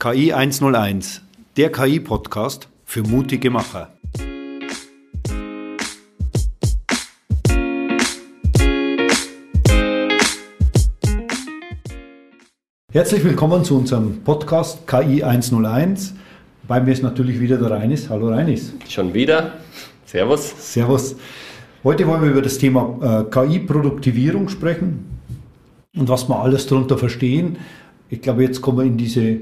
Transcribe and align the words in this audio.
KI 0.00 0.32
101, 0.32 1.22
der 1.56 1.72
KI-Podcast 1.72 2.68
für 2.84 3.02
mutige 3.02 3.50
Macher. 3.50 3.90
Herzlich 12.92 13.24
willkommen 13.24 13.64
zu 13.64 13.76
unserem 13.76 14.20
Podcast 14.22 14.86
KI 14.86 15.24
101. 15.24 16.14
Bei 16.68 16.80
mir 16.80 16.92
ist 16.92 17.02
natürlich 17.02 17.40
wieder 17.40 17.56
der 17.56 17.72
Reinis. 17.72 18.08
Hallo 18.08 18.28
Reinis. 18.28 18.72
Schon 18.88 19.12
wieder. 19.12 19.54
Servus. 20.06 20.72
Servus. 20.72 21.16
Heute 21.82 22.06
wollen 22.06 22.22
wir 22.22 22.30
über 22.30 22.42
das 22.42 22.58
Thema 22.58 23.24
äh, 23.28 23.30
KI-Produktivierung 23.32 24.48
sprechen 24.48 25.18
und 25.96 26.08
was 26.08 26.28
wir 26.28 26.38
alles 26.38 26.68
darunter 26.68 26.96
verstehen. 26.96 27.56
Ich 28.10 28.22
glaube, 28.22 28.44
jetzt 28.44 28.62
kommen 28.62 28.78
wir 28.78 28.84
in 28.84 28.96
diese 28.96 29.40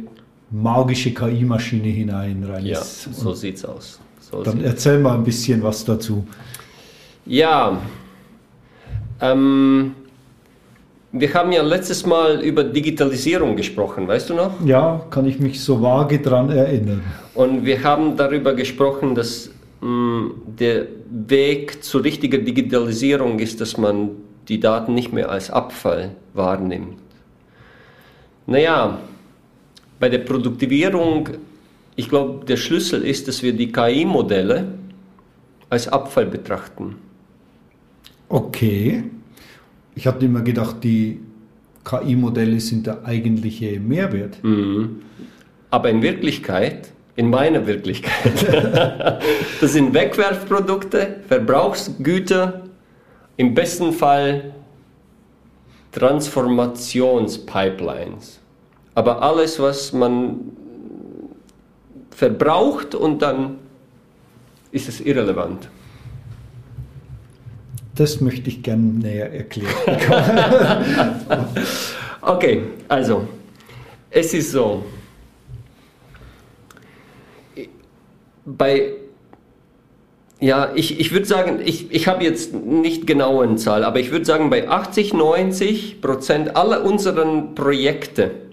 magische 0.50 1.12
KI-Maschine 1.12 1.88
hinein, 1.88 2.44
Reinis. 2.44 3.06
Ja, 3.06 3.12
so 3.12 3.30
und 3.30 3.36
sieht's 3.36 3.64
aus. 3.64 4.00
So 4.20 4.42
dann 4.42 4.59
sieht's. 4.59 4.66
erzähl 4.66 4.98
mal 4.98 5.14
ein 5.14 5.24
bisschen 5.24 5.62
was 5.62 5.84
dazu. 5.84 6.27
Ja, 7.24 7.80
ähm, 9.20 9.95
wir 11.12 11.32
haben 11.34 11.52
ja 11.52 11.62
letztes 11.62 12.05
Mal 12.05 12.41
über 12.42 12.64
Digitalisierung 12.64 13.56
gesprochen, 13.56 14.06
weißt 14.06 14.30
du 14.30 14.34
noch? 14.34 14.64
Ja, 14.64 15.05
kann 15.10 15.27
ich 15.27 15.38
mich 15.38 15.60
so 15.60 15.80
vage 15.80 16.20
dran 16.20 16.50
erinnern. 16.50 17.02
Und 17.34 17.64
wir 17.64 17.83
haben 17.83 18.16
darüber 18.16 18.55
gesprochen, 18.55 19.14
dass 19.14 19.50
mh, 19.80 19.88
mm, 19.88 20.33
der 20.58 20.86
Weg 21.10 21.83
zur 21.83 22.05
richtigen 22.05 22.44
Digitalisierung 22.44 23.38
ist, 23.38 23.60
dass 23.60 23.77
man 23.77 24.10
die 24.48 24.60
Daten 24.60 24.94
nicht 24.94 25.12
mehr 25.12 25.30
als 25.30 25.50
Abfall 25.50 26.10
wahrnimmt. 26.34 26.98
Naja, 28.47 28.98
bei 29.98 30.09
der 30.09 30.18
Produktivierung, 30.18 31.30
ich 31.95 32.09
glaube, 32.09 32.45
der 32.45 32.56
Schlüssel 32.56 33.02
ist, 33.02 33.28
dass 33.28 33.42
wir 33.42 33.52
die 33.52 33.70
KI-Modelle 33.73 34.66
als 35.70 35.89
Abfall 35.89 36.27
betrachten. 36.27 36.97
Okay. 38.28 39.05
Ich 39.94 40.06
habe 40.06 40.24
immer 40.24 40.42
gedacht, 40.42 40.84
die 40.84 41.20
KI-Modelle 41.84 42.61
sind 42.61 42.86
der 42.86 43.05
eigentliche 43.05 43.80
Mehrwert. 43.80 44.44
Mhm. 44.44 45.00
Aber 45.70 45.89
in 45.89 46.02
Wirklichkeit, 46.02 46.92
in 47.17 47.30
meiner 47.30 47.67
Wirklichkeit, 47.67 48.47
das 49.61 49.72
sind 49.72 49.94
Wegwerfprodukte, 49.94 51.20
Verbrauchsgüter, 51.27 52.64
im 53.39 53.55
besten 53.55 53.92
Fall 53.92 54.55
Transformationspipelines. 55.92 58.41
Aber 58.97 59.22
alles, 59.22 59.61
was 59.61 59.92
man 59.92 60.41
verbraucht 62.11 62.94
und 62.94 63.20
dann 63.20 63.58
ist 64.72 64.89
es 64.89 65.00
irrelevant. 65.00 65.69
Das 67.94 68.22
möchte 68.22 68.48
ich 68.48 68.62
gerne 68.62 68.83
näher 68.83 69.30
erklären. 69.33 69.70
okay, 72.22 72.62
also 72.89 73.28
es 74.11 74.33
ist 74.33 74.52
so, 74.52 74.83
bei, 78.47 78.92
ja, 80.41 80.72
ich, 80.74 80.98
ich 80.98 81.12
würde 81.12 81.27
sagen, 81.27 81.61
ich, 81.62 81.92
ich 81.92 82.08
habe 82.08 82.24
jetzt 82.24 82.55
nicht 82.55 83.06
genau 83.06 83.42
eine 83.42 83.56
Zahl, 83.56 83.84
aber 83.84 84.00
ich 84.00 84.11
würde 84.11 84.24
sagen, 84.24 84.48
bei 84.48 84.69
80, 84.70 85.12
90 85.12 86.00
Prozent 86.00 86.56
aller 86.56 86.83
unseren 86.83 87.55
Projekte, 87.55 88.45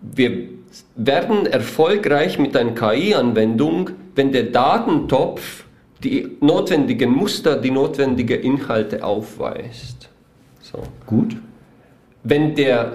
wir 0.00 0.48
werden 0.96 1.46
erfolgreich 1.46 2.38
mit 2.38 2.56
einer 2.56 2.72
KI-Anwendung, 2.72 3.90
wenn 4.14 4.32
der 4.32 4.44
Datentopf 4.44 5.64
die 6.02 6.36
notwendigen 6.40 7.10
Muster, 7.10 7.56
die 7.56 7.70
notwendigen 7.70 8.40
Inhalte 8.40 9.04
aufweist. 9.04 10.08
So. 10.60 10.78
Gut. 11.06 11.36
Wenn 12.22 12.54
der 12.54 12.92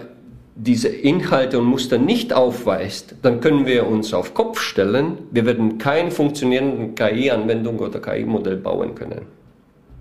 diese 0.56 0.88
Inhalte 0.88 1.60
und 1.60 1.66
Muster 1.66 1.98
nicht 1.98 2.32
aufweist, 2.32 3.16
dann 3.22 3.42
können 3.42 3.66
wir 3.66 3.88
uns 3.88 4.14
auf 4.14 4.34
Kopf 4.34 4.62
stellen, 4.62 5.18
wir 5.32 5.46
werden 5.46 5.78
keine 5.78 6.12
funktionierende 6.12 6.94
KI-Anwendung 6.96 7.78
oder 7.80 8.00
KI-Modell 8.00 8.56
bauen 8.56 8.96
können. 8.96 9.24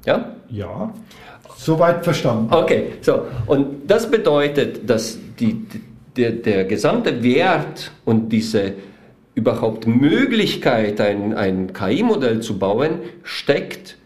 Ja? 0.07 0.33
Ja, 0.51 0.95
soweit 1.57 2.05
verstanden. 2.05 2.55
Okay, 2.55 2.93
so. 3.01 3.23
Und 3.47 3.91
das 3.91 4.09
bedeutet, 4.09 4.89
dass 4.89 5.19
die, 5.41 5.67
der, 6.17 6.33
der 6.33 6.65
gesamte 6.65 7.23
Wert 7.23 7.93
und 8.05 8.31
diese 8.31 8.75
überhaupt 9.35 9.87
Möglichkeit, 9.87 11.01
ein, 11.01 11.35
ein 11.35 11.73
KI-Modell 11.73 12.41
zu 12.41 12.59
bauen, 12.59 13.01
steckt 13.23 13.97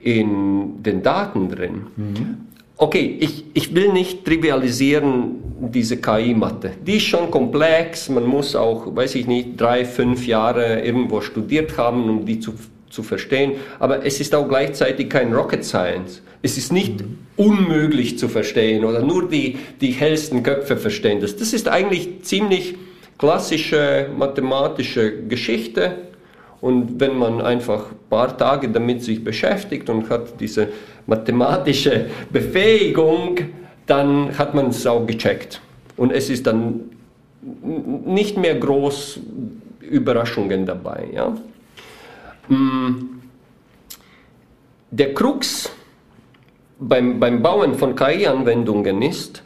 in 0.00 0.82
den 0.82 1.02
Daten 1.02 1.48
drin. 1.48 1.86
Mhm. 1.96 2.36
Okay, 2.76 3.16
ich, 3.20 3.44
ich 3.54 3.74
will 3.74 3.92
nicht 3.92 4.24
trivialisieren 4.24 5.36
diese 5.72 5.96
KI-Mathe. 5.98 6.72
Die 6.84 6.96
ist 6.96 7.04
schon 7.04 7.30
komplex, 7.30 8.08
man 8.08 8.26
muss 8.26 8.56
auch, 8.56 8.94
weiß 8.94 9.14
ich 9.14 9.26
nicht, 9.26 9.60
drei, 9.60 9.84
fünf 9.84 10.26
Jahre 10.26 10.80
irgendwo 10.80 11.20
studiert 11.20 11.78
haben, 11.78 12.10
um 12.10 12.26
die 12.26 12.40
zu, 12.40 12.52
zu 12.94 13.02
verstehen. 13.02 13.54
Aber 13.78 14.06
es 14.06 14.20
ist 14.20 14.34
auch 14.34 14.48
gleichzeitig 14.48 15.10
kein 15.10 15.32
Rocket 15.32 15.64
Science. 15.64 16.22
Es 16.42 16.56
ist 16.56 16.72
nicht 16.72 17.04
unmöglich 17.36 18.18
zu 18.18 18.28
verstehen 18.28 18.84
oder 18.84 19.02
nur 19.02 19.28
die, 19.28 19.58
die 19.80 19.90
hellsten 19.90 20.42
Köpfe 20.42 20.76
verstehen 20.76 21.20
das. 21.20 21.36
Das 21.36 21.52
ist 21.52 21.68
eigentlich 21.68 22.22
ziemlich 22.22 22.76
klassische 23.18 24.08
mathematische 24.16 25.22
Geschichte. 25.26 25.96
Und 26.60 26.98
wenn 27.00 27.18
man 27.18 27.40
einfach 27.42 27.90
ein 27.90 28.08
paar 28.08 28.36
Tage 28.36 28.68
damit 28.68 29.02
sich 29.02 29.22
beschäftigt 29.22 29.90
und 29.90 30.08
hat 30.08 30.40
diese 30.40 30.68
mathematische 31.06 32.06
Befähigung, 32.32 33.36
dann 33.86 34.38
hat 34.38 34.54
man 34.54 34.68
es 34.68 34.86
auch 34.86 35.06
gecheckt. 35.06 35.60
Und 35.96 36.10
es 36.12 36.30
ist 36.30 36.46
dann 36.46 36.90
nicht 38.06 38.38
mehr 38.38 38.54
groß 38.54 39.20
Überraschungen 39.80 40.64
dabei. 40.64 41.08
Ja? 41.12 41.36
Mm. 42.48 43.20
Der 44.90 45.12
Krux 45.12 45.70
beim, 46.78 47.18
beim 47.18 47.42
Bauen 47.42 47.74
von 47.74 47.96
KI-Anwendungen 47.96 49.02
ist, 49.02 49.42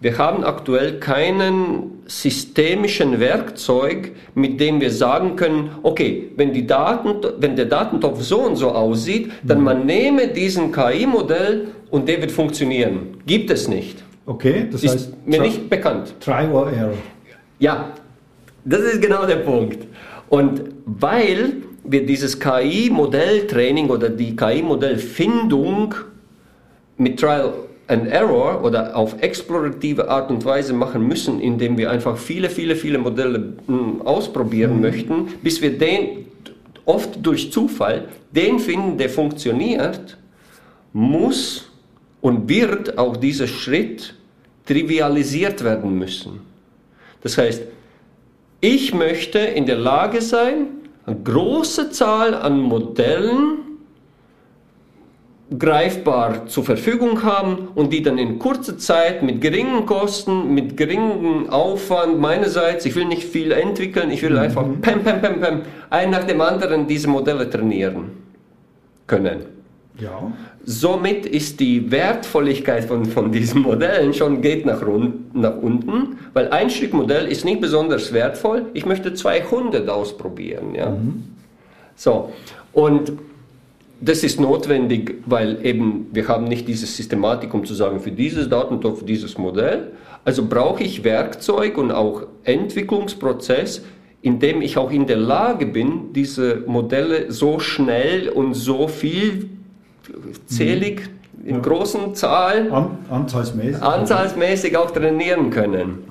wir 0.00 0.18
haben 0.18 0.42
aktuell 0.42 0.98
keinen 0.98 2.02
systemischen 2.06 3.20
Werkzeug, 3.20 4.10
mit 4.34 4.58
dem 4.58 4.80
wir 4.80 4.90
sagen 4.90 5.36
können, 5.36 5.70
okay, 5.84 6.30
wenn, 6.36 6.52
die 6.52 6.66
Daten, 6.66 7.20
wenn 7.38 7.54
der 7.54 7.66
Datentopf 7.66 8.20
so 8.20 8.40
und 8.40 8.56
so 8.56 8.72
aussieht, 8.72 9.30
dann 9.44 9.58
mhm. 9.58 9.64
man 9.64 9.86
nehme 9.86 10.28
diesen 10.28 10.72
KI-Modell 10.72 11.68
und 11.90 12.08
der 12.08 12.20
wird 12.20 12.32
funktionieren. 12.32 13.18
Gibt 13.26 13.50
es 13.50 13.68
nicht. 13.68 14.02
Okay, 14.26 14.66
das 14.70 14.82
ist 14.82 14.92
heißt 14.92 15.26
mir 15.26 15.40
nicht 15.40 15.70
bekannt. 15.70 16.14
Try 16.20 16.48
or 16.52 16.70
error. 16.72 16.94
Ja, 17.60 17.92
das 18.64 18.80
ist 18.80 19.00
genau 19.00 19.24
der 19.24 19.36
Punkt. 19.36 19.86
Und 20.28 20.62
weil 20.84 21.62
wir 21.84 22.06
dieses 22.06 22.38
KI-Modelltraining 22.38 23.88
oder 23.90 24.08
die 24.08 24.36
KI-Modellfindung 24.36 25.94
mit 26.96 27.18
Trial 27.18 27.52
and 27.88 28.06
Error 28.06 28.62
oder 28.64 28.96
auf 28.96 29.20
explorative 29.20 30.08
Art 30.08 30.30
und 30.30 30.44
Weise 30.44 30.72
machen 30.72 31.06
müssen, 31.06 31.40
indem 31.40 31.76
wir 31.76 31.90
einfach 31.90 32.16
viele, 32.16 32.48
viele, 32.48 32.76
viele 32.76 32.98
Modelle 32.98 33.54
hm, 33.66 34.02
ausprobieren 34.02 34.76
mhm. 34.76 34.80
möchten, 34.80 35.26
bis 35.42 35.60
wir 35.60 35.76
den, 35.76 36.26
oft 36.84 37.24
durch 37.24 37.52
Zufall, 37.52 38.08
den 38.30 38.58
finden, 38.58 38.98
der 38.98 39.10
funktioniert, 39.10 40.16
muss 40.92 41.70
und 42.20 42.48
wird 42.48 42.98
auch 42.98 43.16
dieser 43.16 43.46
Schritt 43.46 44.14
trivialisiert 44.66 45.62
werden 45.64 45.98
müssen. 45.98 46.40
Das 47.22 47.36
heißt, 47.36 47.62
ich 48.60 48.94
möchte 48.94 49.38
in 49.38 49.66
der 49.66 49.76
Lage 49.76 50.20
sein, 50.20 50.66
eine 51.06 51.16
große 51.16 51.90
Zahl 51.90 52.34
an 52.34 52.60
Modellen 52.60 53.58
greifbar 55.58 56.46
zur 56.46 56.64
Verfügung 56.64 57.22
haben 57.22 57.68
und 57.74 57.92
die 57.92 58.02
dann 58.02 58.18
in 58.18 58.38
kurzer 58.38 58.78
Zeit 58.78 59.22
mit 59.22 59.40
geringen 59.40 59.86
Kosten, 59.86 60.54
mit 60.54 60.76
geringem 60.76 61.50
Aufwand 61.50 62.18
meinerseits, 62.18 62.86
ich 62.86 62.94
will 62.94 63.04
nicht 63.04 63.24
viel 63.24 63.52
entwickeln, 63.52 64.10
ich 64.10 64.22
will 64.22 64.30
mhm. 64.30 64.38
einfach 64.38 64.64
pam, 64.80 65.02
pam, 65.02 65.20
pam, 65.20 65.40
pam, 65.40 65.62
ein 65.90 66.10
nach 66.10 66.24
dem 66.24 66.40
anderen 66.40 66.86
diese 66.86 67.08
Modelle 67.08 67.48
trainieren 67.48 68.12
können. 69.06 69.44
Ja. 69.98 70.32
Somit 70.64 71.26
ist 71.26 71.58
die 71.60 71.90
Wertvolligkeit 71.90 72.84
von, 72.84 73.04
von 73.04 73.32
diesen 73.32 73.62
Modellen 73.62 74.14
schon 74.14 74.40
geht 74.40 74.64
nach, 74.64 74.86
rund, 74.86 75.34
nach 75.34 75.56
unten, 75.56 76.18
weil 76.32 76.48
ein 76.50 76.70
Stück 76.70 76.92
Modell 76.92 77.26
ist 77.26 77.44
nicht 77.44 77.60
besonders 77.60 78.12
wertvoll. 78.12 78.66
Ich 78.72 78.86
möchte 78.86 79.12
200 79.12 79.88
ausprobieren. 79.88 80.74
Ja? 80.74 80.90
Mhm. 80.90 81.24
So, 81.96 82.32
und 82.72 83.12
das 84.00 84.24
ist 84.24 84.40
notwendig, 84.40 85.22
weil 85.26 85.64
eben 85.64 86.06
wir 86.12 86.26
haben 86.28 86.44
nicht 86.44 86.66
diese 86.68 86.86
Systematik, 86.86 87.54
um 87.54 87.64
zu 87.64 87.74
sagen, 87.74 88.00
für 88.00 88.10
dieses 88.10 88.48
Datentopf, 88.48 89.04
dieses 89.04 89.38
Modell, 89.38 89.92
Also 90.24 90.46
brauche 90.46 90.84
ich 90.84 91.02
Werkzeug 91.02 91.76
und 91.78 91.90
auch 91.90 92.22
Entwicklungsprozess, 92.44 93.82
in 94.20 94.38
dem 94.38 94.62
ich 94.62 94.78
auch 94.78 94.92
in 94.92 95.06
der 95.06 95.16
Lage 95.16 95.66
bin, 95.66 96.12
diese 96.12 96.62
Modelle 96.66 97.32
so 97.32 97.58
schnell 97.58 98.28
und 98.28 98.54
so 98.54 98.86
vielzählig 98.86 99.61
mhm. 100.48 101.48
in 101.48 101.62
großen 101.62 102.14
Zahl, 102.14 102.70
An, 102.70 102.98
anzahlsmäßig. 103.10 103.82
anzahlsmäßig 103.82 104.76
auch 104.76 104.90
trainieren 104.90 105.50
können. 105.50 106.04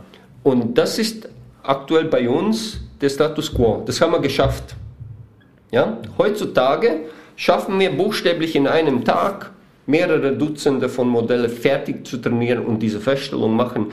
Und 0.44 0.77
das 0.77 0.98
ist 1.00 1.30
aktuell 1.63 2.06
bei 2.06 2.27
uns 2.30 2.81
der 3.00 3.09
Status 3.09 3.53
quo. 3.53 3.83
Das 3.86 4.00
haben 4.01 4.12
wir 4.13 4.19
geschafft. 4.19 4.75
Ja? 5.71 5.98
Heutzutage 6.18 7.01
schaffen 7.36 7.80
wir 7.80 7.92
buchstäblich 7.92 8.56
in 8.56 8.68
einem 8.68 9.03
Tag 9.03 9.51
mehrere 9.88 10.36
Dutzende 10.36 10.89
von 10.89 11.07
Modellen 11.07 11.50
fertig 11.50 12.06
zu 12.06 12.18
trainieren 12.18 12.65
und 12.65 12.80
diese 12.80 13.00
Feststellung 13.00 13.56
machen, 13.56 13.88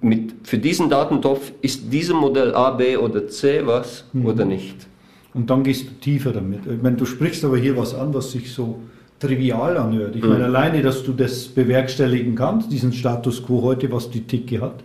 mit, 0.00 0.34
für 0.44 0.58
diesen 0.58 0.88
Datentopf 0.88 1.52
ist 1.60 1.92
dieses 1.92 2.14
Modell 2.14 2.54
A, 2.54 2.70
B 2.70 2.96
oder 2.96 3.26
C 3.28 3.62
was 3.64 4.04
mhm. 4.12 4.26
oder 4.26 4.44
nicht. 4.44 4.86
Und 5.34 5.50
dann 5.50 5.62
gehst 5.64 5.86
du 5.88 5.94
tiefer 6.00 6.32
damit. 6.32 6.60
Ich 6.66 6.82
meine, 6.82 6.96
du 6.96 7.04
sprichst 7.04 7.44
aber 7.44 7.58
hier 7.58 7.76
was 7.76 7.94
an, 7.94 8.14
was 8.14 8.30
sich 8.30 8.52
so 8.52 8.78
trivial 9.18 9.76
anhört. 9.76 10.16
Ich 10.16 10.22
mhm. 10.22 10.30
meine, 10.30 10.44
alleine, 10.44 10.82
dass 10.82 11.02
du 11.02 11.12
das 11.12 11.46
bewerkstelligen 11.48 12.34
kannst, 12.34 12.70
diesen 12.70 12.92
Status 12.92 13.44
quo 13.44 13.62
heute, 13.62 13.90
was 13.90 14.10
die 14.10 14.22
Ticke 14.22 14.60
hat, 14.60 14.84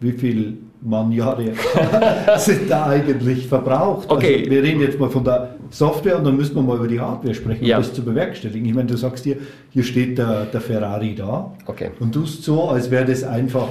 wie 0.00 0.12
viel 0.12 0.58
Mannjahre 0.82 1.52
sind 2.38 2.70
da 2.70 2.86
eigentlich 2.86 3.46
verbraucht? 3.46 4.10
Okay. 4.10 4.38
Also 4.38 4.50
wir 4.50 4.62
reden 4.62 4.80
jetzt 4.80 4.98
mal 4.98 5.10
von 5.10 5.24
der 5.24 5.56
Software 5.70 6.18
und 6.18 6.24
dann 6.24 6.36
müssen 6.36 6.54
wir 6.54 6.62
mal 6.62 6.76
über 6.76 6.88
die 6.88 7.00
Hardware 7.00 7.34
sprechen, 7.34 7.64
ja. 7.64 7.76
um 7.76 7.82
das 7.82 7.92
zu 7.92 8.02
bewerkstelligen. 8.02 8.66
Ich 8.66 8.74
meine, 8.74 8.88
du 8.88 8.96
sagst 8.96 9.24
dir, 9.24 9.36
hier 9.70 9.84
steht 9.84 10.18
der, 10.18 10.46
der 10.46 10.60
Ferrari 10.60 11.14
da 11.14 11.52
okay. 11.66 11.90
und 12.00 12.12
tust 12.12 12.44
so, 12.44 12.68
als 12.68 12.90
wäre 12.90 13.04
das 13.04 13.24
einfach, 13.24 13.68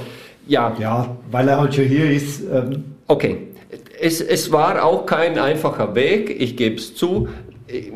ja. 0.47 0.75
ja, 0.79 1.17
weil 1.31 1.47
er 1.47 1.59
halt 1.59 1.73
schon 1.73 1.85
hier 1.85 2.11
ist. 2.11 2.41
Ähm, 2.41 2.83
okay, 3.07 3.47
es, 3.99 4.21
es 4.21 4.51
war 4.51 4.83
auch 4.83 5.05
kein 5.05 5.37
einfacher 5.37 5.95
Weg, 5.95 6.35
ich 6.39 6.55
gebe 6.55 6.75
es 6.75 6.95
zu. 6.95 7.27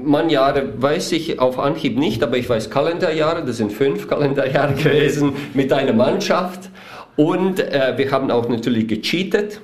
Mannjahre 0.03 0.81
weiß 0.81 1.11
ich 1.13 1.39
auf 1.39 1.59
Anhieb 1.59 1.97
nicht, 1.97 2.23
aber 2.23 2.37
ich 2.37 2.49
weiß 2.49 2.69
Kalenderjahre, 2.69 3.43
das 3.45 3.57
sind 3.57 3.71
fünf 3.71 4.07
Kalenderjahre 4.07 4.73
gewesen 4.83 5.33
mit 5.53 5.71
einer 5.73 5.93
Mannschaft. 5.93 6.69
Und 7.15 7.59
äh, 7.59 7.93
wir 7.97 8.11
haben 8.11 8.31
auch 8.31 8.49
natürlich 8.49 8.87
gecheatet. 8.87 9.61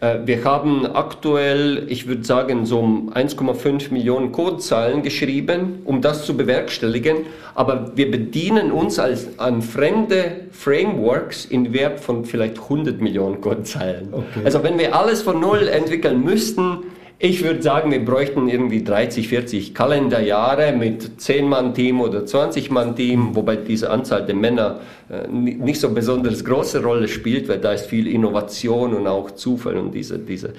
Äh, 0.00 0.18
wir 0.24 0.44
haben 0.44 0.86
aktuell, 0.86 1.84
ich 1.88 2.06
würde 2.06 2.24
sagen, 2.24 2.64
so 2.64 2.80
1,5 2.80 3.92
Millionen 3.92 4.32
Codezeilen 4.32 5.02
geschrieben, 5.02 5.80
um 5.84 6.00
das 6.00 6.24
zu 6.24 6.36
bewerkstelligen. 6.36 7.26
Aber 7.54 7.92
wir 7.96 8.10
bedienen 8.10 8.72
uns 8.72 8.98
als, 8.98 9.38
an 9.38 9.62
fremde 9.62 10.46
Frameworks 10.52 11.44
in 11.44 11.72
Wert 11.72 12.00
von 12.00 12.24
vielleicht 12.24 12.58
100 12.58 13.00
Millionen 13.00 13.40
Codezeilen. 13.40 14.08
Okay. 14.12 14.40
Also 14.44 14.62
wenn 14.62 14.78
wir 14.78 14.94
alles 14.94 15.22
von 15.22 15.40
Null 15.40 15.68
entwickeln 15.68 16.24
müssten, 16.24 16.78
ich 17.22 17.44
würde 17.44 17.60
sagen, 17.60 17.92
wir 17.92 18.02
bräuchten 18.02 18.48
irgendwie 18.48 18.82
30, 18.82 19.28
40 19.28 19.74
Kalenderjahre 19.74 20.72
mit 20.72 21.20
10-Mann-Team 21.20 22.00
oder 22.00 22.20
20-Mann-Team, 22.20 23.36
wobei 23.36 23.56
diese 23.56 23.90
Anzahl 23.90 24.24
der 24.24 24.34
Männer 24.34 24.80
äh, 25.10 25.28
nicht 25.28 25.80
so 25.80 25.90
besonders 25.90 26.42
große 26.42 26.82
Rolle 26.82 27.08
spielt, 27.08 27.46
weil 27.50 27.58
da 27.58 27.72
ist 27.72 27.84
viel 27.84 28.06
Innovation 28.06 28.94
und 28.94 29.06
auch 29.06 29.32
Zufall 29.32 29.76
und 29.76 29.92
diese, 29.92 30.18
diese 30.18 30.54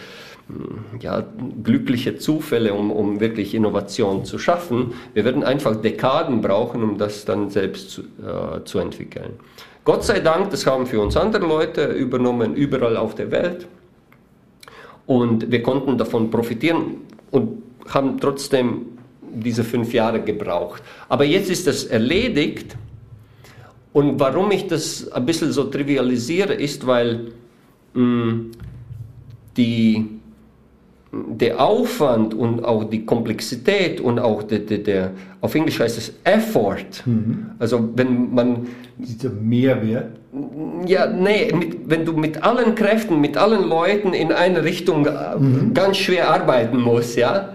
hm, 0.49 0.99
ja, 0.99 1.23
glückliche 1.63 2.17
Zufälle, 2.17 2.75
um, 2.75 2.91
um 2.91 3.19
wirklich 3.19 3.55
Innovation 3.55 4.23
zu 4.23 4.37
schaffen. 4.37 4.93
Wir 5.15 5.25
werden 5.25 5.43
einfach 5.43 5.75
Dekaden 5.77 6.41
brauchen, 6.41 6.83
um 6.83 6.99
das 6.99 7.25
dann 7.25 7.49
selbst 7.49 7.89
zu, 7.89 8.01
äh, 8.01 8.63
zu 8.65 8.77
entwickeln. 8.77 9.31
Gott 9.83 10.03
sei 10.03 10.19
Dank, 10.19 10.51
das 10.51 10.67
haben 10.67 10.85
für 10.85 11.01
uns 11.01 11.17
andere 11.17 11.43
Leute 11.43 11.85
übernommen, 11.85 12.53
überall 12.53 12.97
auf 12.97 13.15
der 13.15 13.31
Welt. 13.31 13.65
Und 15.05 15.51
wir 15.51 15.61
konnten 15.63 15.97
davon 15.97 16.29
profitieren 16.29 16.97
und 17.31 17.63
haben 17.89 18.19
trotzdem 18.19 18.85
diese 19.33 19.63
fünf 19.63 19.93
Jahre 19.93 20.21
gebraucht. 20.21 20.83
Aber 21.09 21.25
jetzt 21.25 21.49
ist 21.49 21.67
das 21.67 21.85
erledigt. 21.85 22.75
Und 23.93 24.19
warum 24.19 24.51
ich 24.51 24.67
das 24.67 25.11
ein 25.11 25.25
bisschen 25.25 25.51
so 25.51 25.65
trivialisiere, 25.65 26.53
ist, 26.53 26.85
weil 26.87 27.31
mh, 27.93 28.03
mm, 28.03 28.51
die, 29.57 30.20
der 31.11 31.59
Aufwand 31.59 32.33
und 32.33 32.63
auch 32.63 32.85
die 32.85 33.05
Komplexität 33.05 33.99
und 33.99 34.19
auch 34.19 34.43
der, 34.43 34.59
der, 34.59 34.77
der 34.77 35.11
auf 35.41 35.55
Englisch 35.55 35.79
heißt 35.79 35.97
es 35.97 36.13
Effort, 36.23 37.05
mhm. 37.05 37.51
also 37.59 37.89
wenn 37.95 38.33
man... 38.33 38.67
Dieser 38.97 39.31
Mehrwert 39.31 40.21
ja, 40.85 41.07
nee, 41.07 41.51
mit, 41.53 41.89
wenn 41.89 42.05
du 42.05 42.13
mit 42.13 42.41
allen 42.41 42.73
Kräften, 42.75 43.19
mit 43.19 43.35
allen 43.35 43.67
Leuten 43.67 44.13
in 44.13 44.31
eine 44.31 44.63
Richtung 44.63 45.05
äh, 45.05 45.37
mhm. 45.37 45.73
ganz 45.73 45.97
schwer 45.97 46.29
arbeiten 46.29 46.79
musst, 46.79 47.17
ja. 47.17 47.49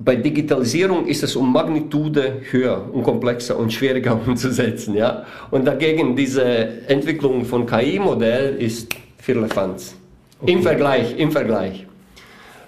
Bei 0.00 0.16
Digitalisierung 0.16 1.06
ist 1.06 1.22
es 1.22 1.34
um 1.36 1.52
Magnitude 1.52 2.42
höher 2.50 2.88
und 2.92 3.02
komplexer 3.02 3.56
und 3.56 3.72
schwieriger 3.72 4.18
umzusetzen, 4.26 4.94
ja. 4.94 5.24
Und 5.50 5.64
dagegen 5.64 6.16
diese 6.16 6.44
Entwicklung 6.88 7.44
von 7.44 7.64
KI-Modell 7.64 8.56
ist 8.56 8.88
Firlefanz. 9.18 9.94
Okay. 10.40 10.52
Im 10.52 10.62
Vergleich, 10.62 11.18
im 11.18 11.32
Vergleich. 11.32 11.86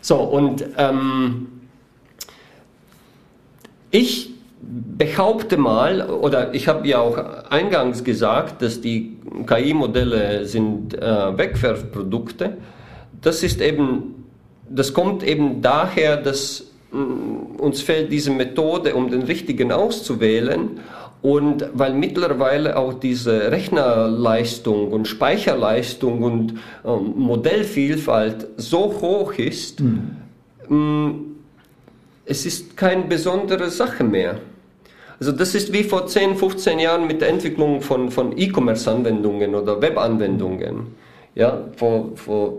So, 0.00 0.16
und 0.16 0.64
ähm, 0.76 1.46
ich 3.90 4.30
behaupte 4.62 5.56
mal, 5.56 6.08
oder 6.08 6.54
ich 6.54 6.68
habe 6.68 6.86
ja 6.86 6.98
auch 6.98 7.16
eingangs 7.50 8.04
gesagt, 8.04 8.62
dass 8.62 8.80
die 8.80 9.16
KI-Modelle 9.46 10.46
sind 10.46 10.94
äh, 10.94 11.38
Wegwerfprodukte. 11.38 12.56
Das 13.20 13.42
ist 13.42 13.60
eben, 13.60 14.26
das 14.68 14.92
kommt 14.92 15.22
eben 15.22 15.62
daher, 15.62 16.16
dass 16.16 16.66
mh, 16.92 17.00
mm, 17.00 17.56
uns 17.58 17.82
fehlt 17.82 18.12
diese 18.12 18.30
Methode, 18.30 18.94
um 18.94 19.10
den 19.10 19.22
richtigen 19.22 19.72
auszuwählen. 19.72 20.80
Und 21.22 21.68
weil 21.74 21.92
mittlerweile 21.92 22.76
auch 22.76 22.94
diese 22.94 23.50
Rechnerleistung 23.50 24.90
und 24.90 25.06
Speicherleistung 25.06 26.22
und 26.22 26.54
ähm, 26.84 27.12
Modellvielfalt 27.16 28.46
so 28.56 28.94
hoch 29.00 29.34
ist, 29.34 29.80
mhm. 29.80 30.16
mh, 30.68 31.14
es 32.24 32.46
ist 32.46 32.76
keine 32.76 33.02
besondere 33.02 33.68
Sache 33.68 34.04
mehr. 34.04 34.38
Also 35.18 35.32
das 35.32 35.54
ist 35.54 35.72
wie 35.74 35.82
vor 35.82 36.06
10, 36.06 36.36
15 36.36 36.78
Jahren 36.78 37.06
mit 37.06 37.20
der 37.20 37.28
Entwicklung 37.28 37.82
von, 37.82 38.10
von 38.10 38.38
E-Commerce-Anwendungen 38.38 39.54
oder 39.54 39.82
Web-Anwendungen. 39.82 40.86
Ja, 41.34 41.64
vor, 41.76 42.12
vor, 42.14 42.54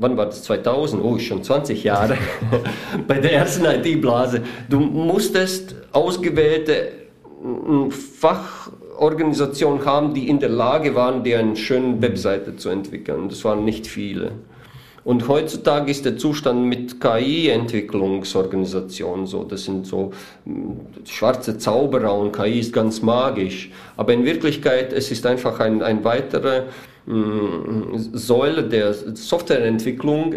wann 0.00 0.16
war 0.16 0.26
das? 0.26 0.42
2000? 0.42 1.02
Oh, 1.04 1.16
schon 1.18 1.44
20 1.44 1.84
Jahre. 1.84 2.18
Bei 3.06 3.20
der 3.20 3.34
ersten 3.34 3.64
IT-Blase. 3.64 4.42
Du 4.68 4.80
musstest 4.80 5.76
ausgewählte 5.92 7.05
Fachorganisationen 7.90 9.84
haben, 9.84 10.14
die 10.14 10.28
in 10.28 10.40
der 10.40 10.48
Lage 10.48 10.94
waren, 10.94 11.24
dir 11.24 11.38
eine 11.38 11.56
schöne 11.56 12.00
Webseite 12.00 12.56
zu 12.56 12.68
entwickeln. 12.68 13.28
Das 13.28 13.44
waren 13.44 13.64
nicht 13.64 13.86
viele. 13.86 14.32
Und 15.06 15.26
heutzutage 15.28 15.90
ist 15.92 16.04
der 16.04 16.16
Zustand 16.16 16.64
mit 16.64 17.00
KI-Entwicklungsorganisationen 17.00 19.28
so. 19.28 19.44
Das 19.44 19.62
sind 19.62 19.86
so 19.86 20.10
hm, 20.44 20.80
schwarze 21.04 21.58
Zauberer 21.58 22.12
und 22.12 22.32
KI 22.32 22.58
ist 22.58 22.72
ganz 22.72 23.02
magisch. 23.02 23.70
Aber 23.96 24.12
in 24.12 24.24
Wirklichkeit, 24.24 24.92
es 24.92 25.12
ist 25.12 25.24
einfach 25.24 25.60
ein, 25.60 25.80
ein 25.80 26.02
weitere 26.02 26.62
hm, 27.06 28.10
Säule 28.14 28.64
der 28.64 28.92
Softwareentwicklung. 28.92 30.34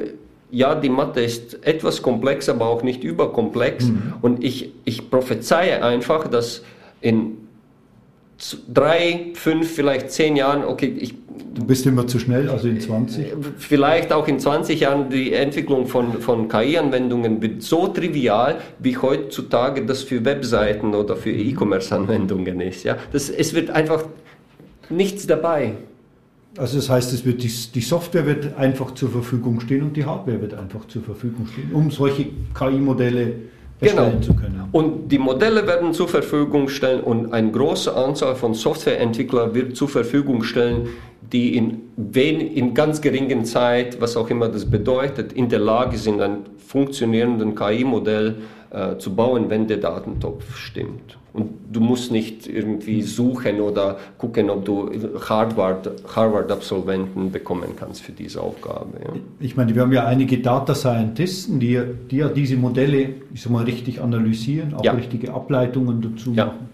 Ja, 0.51 0.75
die 0.75 0.89
Mathe 0.89 1.22
ist 1.22 1.66
etwas 1.66 2.04
komplex, 2.04 2.48
aber 2.48 2.68
auch 2.68 2.84
nicht 2.84 3.04
überkomplex. 3.04 3.86
Mhm. 3.86 4.13
Und 4.22 4.44
ich, 4.44 4.72
ich 4.86 5.10
prophezeie 5.10 5.84
einfach, 5.84 6.28
dass 6.28 6.62
in 7.01 7.38
drei, 8.74 9.32
fünf, 9.34 9.70
vielleicht 9.72 10.12
zehn 10.12 10.36
Jahren, 10.36 10.63
okay, 10.63 10.96
ich 11.00 11.15
Du 11.56 11.65
bist 11.65 11.86
immer 11.86 12.06
zu 12.06 12.20
schnell, 12.20 12.48
also 12.50 12.68
in 12.68 12.79
20? 12.79 13.34
Vielleicht 13.58 14.13
auch 14.13 14.27
in 14.27 14.39
20 14.39 14.82
Jahren 14.82 15.10
die 15.10 15.34
Entwicklung 15.34 15.88
von, 15.88 16.22
von 16.22 16.48
KI-Anwendungen 16.48 17.41
wird 17.41 17.63
so 17.63 17.88
trivial, 17.88 18.60
wie 18.77 18.96
heutzutage 18.98 19.86
das 19.86 20.03
für 20.03 20.24
Webseiten 20.24 20.94
oder 20.94 21.15
für 21.15 21.32
E-Commerce-Anwendungen 21.32 22.62
ist. 22.62 22.84
Ja? 22.84 22.98
Das, 23.12 23.29
es 23.29 23.53
wird 23.53 23.72
einfach 23.72 24.06
nichts 24.89 25.27
dabei. 25.27 25.74
Also 26.58 26.77
das 26.77 26.89
heißt, 26.89 27.13
es 27.13 27.25
wird 27.25 27.44
die, 27.44 27.51
die, 27.74 27.82
Software 27.82 28.25
wird 28.25 28.58
einfach 28.58 28.94
zur 28.94 29.10
Verfügung 29.10 29.60
stehen 29.60 29.82
und 29.82 29.98
die 29.98 30.06
Hardware 30.06 30.41
wird 30.41 30.53
einfach 30.53 30.88
zur 30.88 31.03
Verfügung 31.03 31.48
stehen, 31.48 31.72
um 31.74 31.91
solche 31.91 32.27
KI-Modelle 32.58 33.34
genau. 33.80 34.12
zu 34.22 34.34
können. 34.34 34.68
Und 34.72 35.10
die 35.10 35.18
Modelle 35.18 35.66
werden 35.66 35.94
zur 35.94 36.08
Verfügung 36.08 36.70
stellen 36.70 37.02
und 37.02 37.34
eine 37.34 37.52
große 37.52 37.96
Anzahl 37.96 38.36
von 38.36 38.54
Softwareentwicklern 38.54 39.54
wird 39.54 39.76
zur 39.76 39.90
Verfügung 39.90 40.44
stellen, 40.44 40.90
die 41.32 41.56
in, 41.56 41.82
wen, 41.96 42.40
in 42.40 42.74
ganz 42.74 43.02
geringen 43.02 43.46
Zeit, 43.46 44.02
was 44.02 44.18
auch 44.18 44.30
immer 44.30 44.50
das 44.50 44.66
bedeutet, 44.66 45.34
in 45.34 45.50
der 45.50 45.60
Lage 45.60 45.98
sind, 45.98 46.22
ein 46.22 46.40
funktionierendes 46.58 47.56
KI-Modell 47.56 48.36
äh, 48.72 48.98
zu 48.98 49.16
bauen, 49.16 49.50
wenn 49.50 49.68
der 49.68 49.78
Datentopf 49.78 50.56
stimmt. 50.56 51.19
Und 51.32 51.52
du 51.72 51.80
musst 51.80 52.12
nicht 52.12 52.48
irgendwie 52.48 53.04
suchen 53.04 53.62
oder 53.62 54.00
gucken, 54.18 54.50
ob 54.50 54.66
du 54.66 54.90
Harvard-Absolventen 55.28 57.32
bekommen 57.32 57.76
kannst 57.78 58.02
für 58.02 58.12
diese 58.12 58.42
Aufgabe. 58.42 59.00
Ja. 59.04 59.14
Ich 59.40 59.56
meine, 59.56 59.76
wir 59.76 59.84
haben 59.84 59.94
ja 59.94 60.06
einige 60.06 60.40
Data 60.40 60.74
Scientisten, 60.74 61.60
die, 61.60 61.80
die 62.10 62.18
ja 62.18 62.30
diese 62.30 62.56
Modelle, 62.56 63.10
ich 63.34 63.42
sag 63.42 63.52
mal, 63.52 63.64
richtig 63.64 64.02
analysieren, 64.02 64.74
auch 64.74 64.84
ja. 64.84 64.94
richtige 64.94 65.34
Ableitungen 65.34 66.02
dazu 66.02 66.34
ja. 66.34 66.48
machen. 66.48 66.70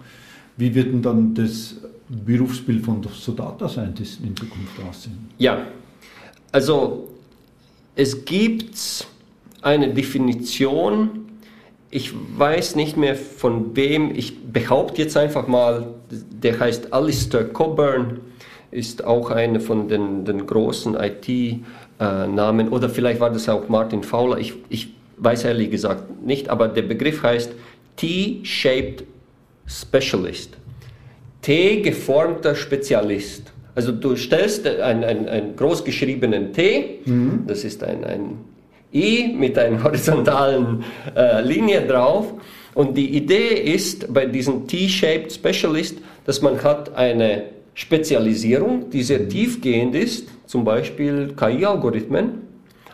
Wie 0.58 0.74
wird 0.74 0.88
denn 0.88 1.02
dann 1.02 1.34
das 1.34 1.76
Berufsbild 2.08 2.86
von 2.86 3.06
so 3.14 3.34
Data 3.34 3.68
Scientisten 3.68 4.28
in 4.28 4.38
Zukunft 4.38 4.80
aussehen? 4.88 5.30
Ja, 5.38 5.58
also 6.52 7.10
es 7.96 8.24
gibt 8.24 9.08
eine 9.62 9.94
Definition 9.94 11.25
ich 11.96 12.12
weiß 12.14 12.76
nicht 12.76 12.98
mehr 12.98 13.16
von 13.16 13.74
wem, 13.78 14.14
ich 14.14 14.52
behaupte 14.52 15.02
jetzt 15.02 15.16
einfach 15.16 15.48
mal, 15.48 15.88
der 16.10 16.60
heißt 16.60 16.92
Alistair 16.92 17.46
Coburn, 17.46 18.20
ist 18.70 19.06
auch 19.06 19.32
einer 19.32 19.62
von 19.62 19.88
den, 19.88 20.26
den 20.26 20.46
großen 20.46 20.98
IT-Namen, 21.00 22.68
oder 22.68 22.90
vielleicht 22.90 23.22
war 23.22 23.30
das 23.30 23.48
auch 23.48 23.70
Martin 23.70 24.04
Fowler, 24.04 24.40
ich, 24.40 24.56
ich 24.68 24.90
weiß 25.18 25.46
ehrlich 25.46 25.72
gesagt 25.72 26.22
nicht, 26.22 26.50
aber 26.50 26.68
der 26.68 26.82
Begriff 26.82 27.24
heißt 27.24 27.54
T-Shaped 27.96 29.06
Specialist, 29.66 30.58
T-geformter 31.44 32.56
Spezialist. 32.56 33.54
Also 33.74 33.94
du 33.94 34.18
stellst 34.18 34.68
einen, 34.68 35.06
einen, 35.06 35.30
einen 35.30 35.56
großgeschriebenen 35.56 36.52
T, 36.52 37.00
mhm. 37.06 37.46
das 37.48 37.64
ist 37.64 37.86
ein, 37.86 38.04
ein 38.04 38.38
I 38.96 39.34
mit 39.38 39.58
einer 39.58 39.84
horizontalen 39.84 40.84
äh, 41.16 41.42
Linie 41.42 41.86
drauf. 41.86 42.34
Und 42.74 42.98
die 42.98 43.16
Idee 43.16 43.54
ist 43.74 44.14
bei 44.14 44.26
diesem 44.26 44.68
T-Shaped 44.68 45.32
Specialist, 45.32 45.98
dass 46.26 46.42
man 46.42 46.62
hat 46.64 46.96
eine 46.96 47.44
Spezialisierung, 47.74 48.90
die 48.90 49.04
sehr 49.04 49.28
tiefgehend 49.30 49.96
ist, 49.96 50.28
zum 50.46 50.64
Beispiel 50.64 51.34
KI-Algorithmen. 51.38 52.26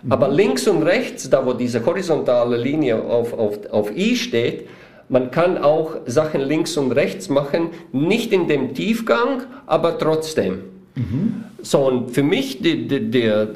Mhm. 0.04 0.12
Aber 0.12 0.30
links 0.30 0.68
und 0.68 0.84
rechts, 0.84 1.30
da 1.30 1.46
wo 1.46 1.54
diese 1.54 1.86
horizontale 1.86 2.58
Linie 2.58 3.02
auf, 3.04 3.34
auf, 3.34 3.60
auf 3.72 3.96
I 3.96 4.16
steht, 4.16 4.68
man 5.10 5.30
kann 5.30 5.58
auch 5.58 5.98
Sachen 6.06 6.42
links 6.42 6.78
und 6.78 6.94
rechts 6.94 7.30
machen, 7.30 7.72
nicht 7.92 8.32
in 8.32 8.48
dem 8.48 8.74
Tiefgang, 8.74 9.44
aber 9.68 9.98
trotzdem. 9.98 10.60
Mhm. 10.96 11.44
So, 11.62 11.80
und 11.88 12.12
für 12.12 12.24
mich 12.24 12.62
die, 12.62 12.88
die, 12.88 13.12
der, 13.12 13.50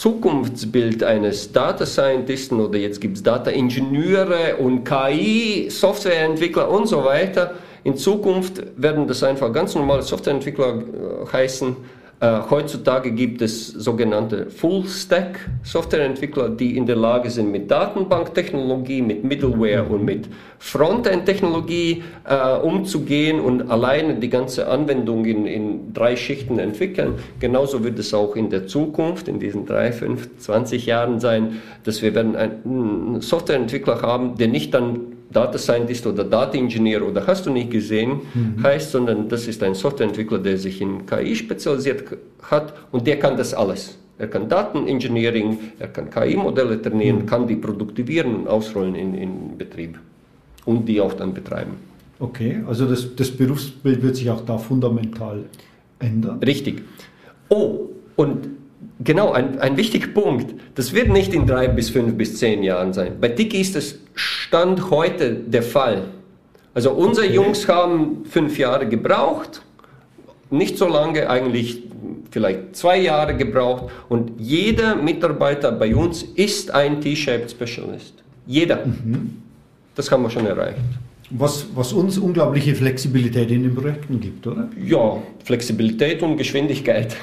Zukunftsbild 0.00 1.04
eines 1.04 1.52
Data 1.52 1.84
Scientisten 1.84 2.58
oder 2.58 2.78
jetzt 2.78 3.02
gibt 3.02 3.18
es 3.18 3.22
Data 3.22 3.50
Ingenieure 3.50 4.56
und 4.56 4.82
KI, 4.82 5.68
Softwareentwickler 5.68 6.70
und 6.70 6.86
so 6.88 7.04
weiter. 7.04 7.56
In 7.84 7.98
Zukunft 7.98 8.62
werden 8.76 9.06
das 9.06 9.22
einfach 9.22 9.52
ganz 9.52 9.74
normale 9.74 10.00
Softwareentwickler 10.00 10.78
äh, 10.78 11.32
heißen 11.34 11.76
heutzutage 12.22 13.12
gibt 13.12 13.40
es 13.40 13.68
sogenannte 13.68 14.50
Full-Stack-Softwareentwickler, 14.50 16.50
die 16.50 16.76
in 16.76 16.84
der 16.84 16.96
Lage 16.96 17.30
sind, 17.30 17.50
mit 17.50 17.70
Datenbanktechnologie, 17.70 19.00
mit 19.00 19.24
Middleware 19.24 19.84
und 19.84 20.04
mit 20.04 20.28
Frontend-Technologie 20.58 22.02
äh, 22.28 22.58
umzugehen 22.58 23.40
und 23.40 23.70
alleine 23.70 24.16
die 24.16 24.28
ganze 24.28 24.68
Anwendung 24.68 25.24
in, 25.24 25.46
in 25.46 25.94
drei 25.94 26.16
Schichten 26.16 26.58
entwickeln. 26.58 27.14
Genauso 27.38 27.84
wird 27.84 27.98
es 27.98 28.12
auch 28.12 28.36
in 28.36 28.50
der 28.50 28.66
Zukunft, 28.66 29.26
in 29.26 29.40
diesen 29.40 29.64
drei, 29.64 29.90
fünf, 29.90 30.28
zwanzig 30.38 30.84
Jahren 30.84 31.20
sein, 31.20 31.62
dass 31.84 32.02
wir 32.02 32.14
werden 32.14 32.36
einen 32.36 33.22
Softwareentwickler 33.22 34.02
haben, 34.02 34.36
der 34.36 34.48
nicht 34.48 34.74
dann 34.74 35.16
Data 35.32 35.58
Scientist 35.58 36.06
oder 36.06 36.24
Data 36.24 36.56
Engineer 36.56 37.06
oder 37.06 37.26
hast 37.26 37.46
du 37.46 37.50
nicht 37.50 37.70
gesehen 37.70 38.20
mhm. 38.34 38.62
heißt, 38.62 38.90
sondern 38.90 39.28
das 39.28 39.46
ist 39.46 39.62
ein 39.62 39.74
Softwareentwickler, 39.74 40.38
der 40.38 40.58
sich 40.58 40.80
in 40.80 41.06
KI 41.06 41.36
spezialisiert 41.36 42.04
hat 42.42 42.74
und 42.90 43.06
der 43.06 43.18
kann 43.18 43.36
das 43.36 43.54
alles. 43.54 43.96
Er 44.18 44.28
kann 44.28 44.48
Datenengineering, 44.48 45.58
er 45.78 45.88
kann 45.88 46.10
KI-Modelle 46.10 46.82
trainieren, 46.82 47.20
mhm. 47.22 47.26
kann 47.26 47.46
die 47.46 47.56
produktivieren 47.56 48.34
und 48.36 48.48
ausrollen 48.48 48.94
in, 48.94 49.14
in 49.14 49.56
Betrieb 49.56 49.98
und 50.66 50.86
die 50.86 51.00
auch 51.00 51.14
dann 51.14 51.32
betreiben. 51.32 51.72
Okay, 52.18 52.60
also 52.68 52.86
das, 52.86 53.16
das 53.16 53.30
Berufsbild 53.30 54.02
wird 54.02 54.16
sich 54.16 54.28
auch 54.28 54.42
da 54.44 54.58
fundamental 54.58 55.44
ändern. 55.98 56.38
Richtig. 56.40 56.82
Oh, 57.48 57.88
und 58.16 58.59
genau, 59.02 59.32
ein, 59.32 59.58
ein 59.58 59.76
wichtiger 59.76 60.08
Punkt. 60.08 60.54
Das 60.74 60.92
wird 60.92 61.08
nicht 61.08 61.34
in 61.34 61.46
drei 61.46 61.68
bis 61.68 61.90
fünf 61.90 62.16
bis 62.16 62.38
zehn 62.38 62.62
Jahren 62.62 62.92
sein. 62.92 63.14
Bei 63.20 63.28
Tiki 63.28 63.60
ist 63.60 63.76
es 63.76 63.98
Stand 64.14 64.90
heute 64.90 65.34
der 65.34 65.62
Fall. 65.62 66.08
Also 66.74 66.92
unsere 66.92 67.26
okay. 67.26 67.36
Jungs 67.36 67.68
haben 67.68 68.24
fünf 68.24 68.58
Jahre 68.58 68.88
gebraucht, 68.88 69.62
nicht 70.50 70.78
so 70.78 70.86
lange, 70.86 71.28
eigentlich 71.28 71.82
vielleicht 72.30 72.76
zwei 72.76 72.98
Jahre 72.98 73.36
gebraucht 73.36 73.92
und 74.08 74.32
jeder 74.38 74.94
Mitarbeiter 74.94 75.72
bei 75.72 75.94
uns 75.94 76.22
ist 76.22 76.70
ein 76.72 77.00
T-Shaped 77.00 77.50
Specialist. 77.50 78.14
Jeder. 78.46 78.86
Mhm. 78.86 79.42
Das 79.94 80.10
haben 80.10 80.22
wir 80.22 80.30
schon 80.30 80.46
erreicht. 80.46 80.78
Was, 81.30 81.66
was 81.74 81.92
uns 81.92 82.18
unglaubliche 82.18 82.74
Flexibilität 82.74 83.50
in 83.50 83.62
den 83.62 83.74
Projekten 83.74 84.20
gibt, 84.20 84.46
oder? 84.46 84.68
Ja, 84.84 85.18
Flexibilität 85.44 86.22
und 86.22 86.36
Geschwindigkeit. 86.36 87.16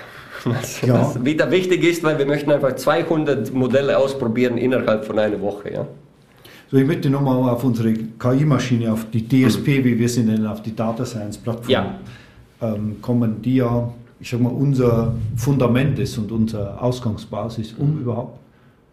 Was, 0.45 0.81
ja. 0.81 0.93
was 0.93 1.23
wieder 1.23 1.49
wichtig 1.51 1.83
ist, 1.83 2.03
weil 2.03 2.17
wir 2.17 2.25
möchten 2.25 2.51
einfach 2.51 2.75
200 2.75 3.53
Modelle 3.53 3.97
ausprobieren 3.97 4.57
innerhalb 4.57 5.05
von 5.05 5.19
einer 5.19 5.41
Woche. 5.41 5.73
Ja? 5.73 5.87
So, 6.69 6.77
ich 6.77 6.85
möchte 6.85 7.09
nochmal 7.09 7.49
auf 7.49 7.63
unsere 7.63 7.93
KI-Maschine, 7.93 8.91
auf 8.91 9.05
die 9.11 9.25
DSP, 9.27 9.79
mhm. 9.79 9.83
wie 9.85 9.99
wir 9.99 10.09
sie 10.09 10.23
nennen, 10.23 10.45
auf 10.45 10.61
die 10.61 10.75
Data 10.75 11.05
Science 11.05 11.37
Plattform 11.37 11.69
ja. 11.69 11.99
ähm, 12.61 12.97
kommen, 13.01 13.41
die 13.41 13.55
ja, 13.55 13.93
ich 14.19 14.29
sag 14.29 14.41
mal, 14.41 14.49
unser 14.49 15.13
Fundament 15.37 15.97
ist 15.99 16.17
und 16.17 16.31
unsere 16.31 16.81
Ausgangsbasis, 16.81 17.73
um 17.77 17.95
mhm. 17.95 18.01
überhaupt 18.01 18.39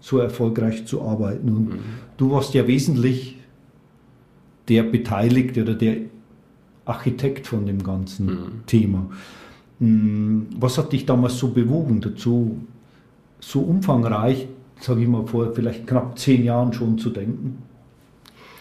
so 0.01 0.19
erfolgreich 0.19 0.87
zu 0.87 1.03
arbeiten. 1.03 1.49
Und 1.49 1.71
mhm. 1.71 1.79
du 2.17 2.31
warst 2.31 2.55
ja 2.55 2.67
wesentlich 2.67 3.39
der 4.69 4.85
Beteiligte 4.85 5.63
oder 5.63 5.75
der 5.75 5.97
Architekt 6.85 7.47
von 7.47 7.67
dem 7.67 7.83
ganzen 7.83 8.27
mhm. 8.27 8.67
Thema. 8.67 9.11
Hm, 9.81 10.47
was 10.59 10.79
hat 10.79 10.93
dich 10.93 11.07
damals 11.07 11.39
so 11.39 11.49
bewogen 11.49 12.01
dazu, 12.01 12.59
so 13.41 13.61
umfangreich, 13.61 14.47
sage 14.81 15.03
ich 15.03 15.09
mal, 15.09 15.27
vor 15.27 15.53
vielleicht 15.53 15.87
knapp 15.87 16.19
zehn 16.19 16.45
Jahren 16.45 16.73
schon 16.73 16.99
zu 16.99 17.11
denken? 17.11 17.59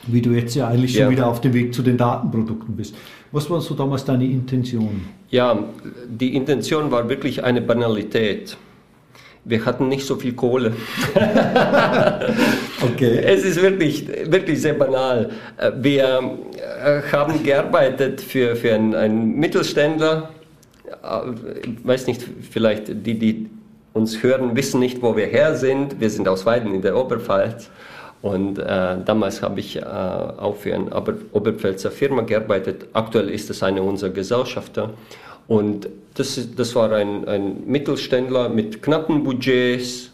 Wie 0.08 0.22
du 0.22 0.32
jetzt 0.32 0.56
ja 0.56 0.68
eigentlich 0.68 0.94
ja. 0.96 1.06
schon 1.06 1.14
wieder 1.14 1.28
auf 1.28 1.40
dem 1.40 1.54
Weg 1.54 1.74
zu 1.74 1.82
den 1.82 1.98
Datenprodukten 1.98 2.76
bist. 2.76 2.94
Was 3.32 3.50
war 3.50 3.62
so 3.62 3.74
damals 3.74 4.04
deine 4.04 4.26
Intention? 4.26 5.02
Ja, 5.30 5.58
die 6.08 6.36
Intention 6.36 6.92
war 6.92 7.08
wirklich 7.08 7.44
eine 7.44 7.62
Banalität. 7.62 8.58
Wir 9.46 9.66
hatten 9.66 9.90
nicht 9.90 10.06
so 10.06 10.16
viel 10.16 10.34
Kohle. 10.34 10.74
okay. 12.82 13.22
Es 13.26 13.44
ist 13.44 13.62
wirklich, 13.62 14.08
wirklich 14.08 14.62
sehr 14.62 14.74
banal. 14.74 15.32
Wir 15.78 16.38
äh, 16.58 17.02
haben 17.12 17.44
gearbeitet 17.44 18.22
für, 18.22 18.56
für 18.56 18.74
einen, 18.74 18.96
einen 18.96 19.38
Mittelständler, 19.38 20.30
weiß 21.84 22.08
nicht, 22.08 22.24
vielleicht 22.50 23.06
die, 23.06 23.20
die 23.20 23.50
uns 23.94 24.24
hören, 24.24 24.56
wissen 24.56 24.80
nicht, 24.80 25.02
wo 25.02 25.16
wir 25.16 25.28
her 25.28 25.56
sind. 25.56 26.00
Wir 26.00 26.10
sind 26.10 26.28
aus 26.28 26.46
Weiden 26.46 26.74
in 26.74 26.82
der 26.82 26.98
Oberpfalz. 26.98 27.70
Und 28.22 28.58
äh, 28.58 28.98
damals 29.06 29.42
habe 29.42 29.60
ich 29.60 29.76
äh, 29.76 29.82
auch 29.84 30.56
für 30.56 30.74
eine 30.74 30.90
Oberpfälzer 31.34 31.92
Firma 31.92 32.22
gearbeitet. 32.22 32.88
Aktuell 32.94 33.30
ist 33.30 33.50
es 33.50 33.62
eine 33.62 33.84
unserer 33.84 34.12
Gesellschafter. 34.12 34.92
Und 35.48 35.90
das, 36.14 36.40
das 36.56 36.74
war 36.76 36.92
ein, 36.94 37.28
ein 37.28 37.64
Mittelständler 37.66 38.48
mit 38.50 38.82
knappen 38.82 39.24
Budgets, 39.24 40.06
äh, 40.08 40.13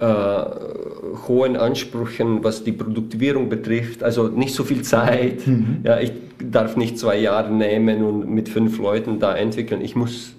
hohen 0.00 1.56
Ansprüchen, 1.56 2.42
was 2.42 2.64
die 2.64 2.72
Produktivierung 2.72 3.48
betrifft, 3.48 4.02
also 4.02 4.28
nicht 4.28 4.54
so 4.54 4.64
viel 4.64 4.82
Zeit. 4.82 5.46
Mhm. 5.46 5.78
Ja, 5.84 6.00
ich 6.00 6.12
darf 6.50 6.76
nicht 6.76 6.98
zwei 6.98 7.16
Jahre 7.18 7.52
nehmen 7.52 8.02
und 8.02 8.28
mit 8.28 8.48
fünf 8.48 8.78
Leuten 8.78 9.20
da 9.20 9.36
entwickeln. 9.36 9.80
Ich 9.80 9.94
muss 9.94 10.34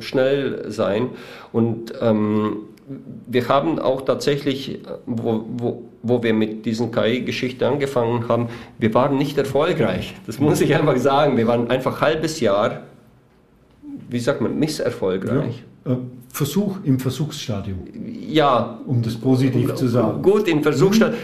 schnell 0.00 0.70
sein. 0.70 1.08
Und 1.52 1.94
ähm, 2.00 2.56
wir 3.26 3.48
haben 3.48 3.78
auch 3.78 4.02
tatsächlich, 4.02 4.80
wo, 5.06 5.44
wo, 5.56 5.82
wo 6.02 6.22
wir 6.22 6.34
mit 6.34 6.66
diesen 6.66 6.92
KI-Geschichte 6.92 7.66
angefangen 7.66 8.28
haben, 8.28 8.48
wir 8.78 8.92
waren 8.92 9.16
nicht 9.16 9.38
erfolgreich. 9.38 10.14
Das 10.26 10.38
muss 10.38 10.60
ich 10.60 10.74
einfach 10.74 10.96
sagen. 10.98 11.36
Wir 11.36 11.46
waren 11.46 11.70
einfach 11.70 12.02
ein 12.02 12.08
halbes 12.08 12.40
Jahr, 12.40 12.82
wie 14.10 14.18
sagt 14.18 14.40
man, 14.40 14.58
misserfolgreich. 14.58 15.62
Ja. 15.86 15.98
Versuch 16.32 16.78
im 16.82 16.98
Versuchsstadium. 16.98 17.80
Ja. 18.26 18.80
Um 18.86 19.02
das 19.02 19.14
positiv 19.14 19.74
zu 19.74 19.86
sagen. 19.86 20.22
Gut, 20.22 20.48
im 20.48 20.62
Versuchsstadium. 20.62 21.20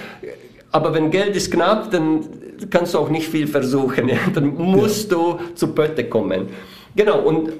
Aber 0.70 0.92
wenn 0.92 1.10
Geld 1.10 1.34
ist 1.34 1.50
knapp, 1.50 1.90
dann 1.90 2.20
kannst 2.68 2.92
du 2.92 2.98
auch 2.98 3.08
nicht 3.08 3.26
viel 3.26 3.46
versuchen. 3.46 4.10
Ja? 4.10 4.18
Dann 4.34 4.54
musst 4.54 5.10
ja. 5.10 5.16
du 5.16 5.38
zu 5.54 5.68
Pötte 5.68 6.04
kommen. 6.04 6.48
Genau, 6.94 7.20
und 7.20 7.52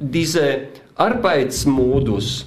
dieser 0.00 0.56
Arbeitsmodus 0.96 2.46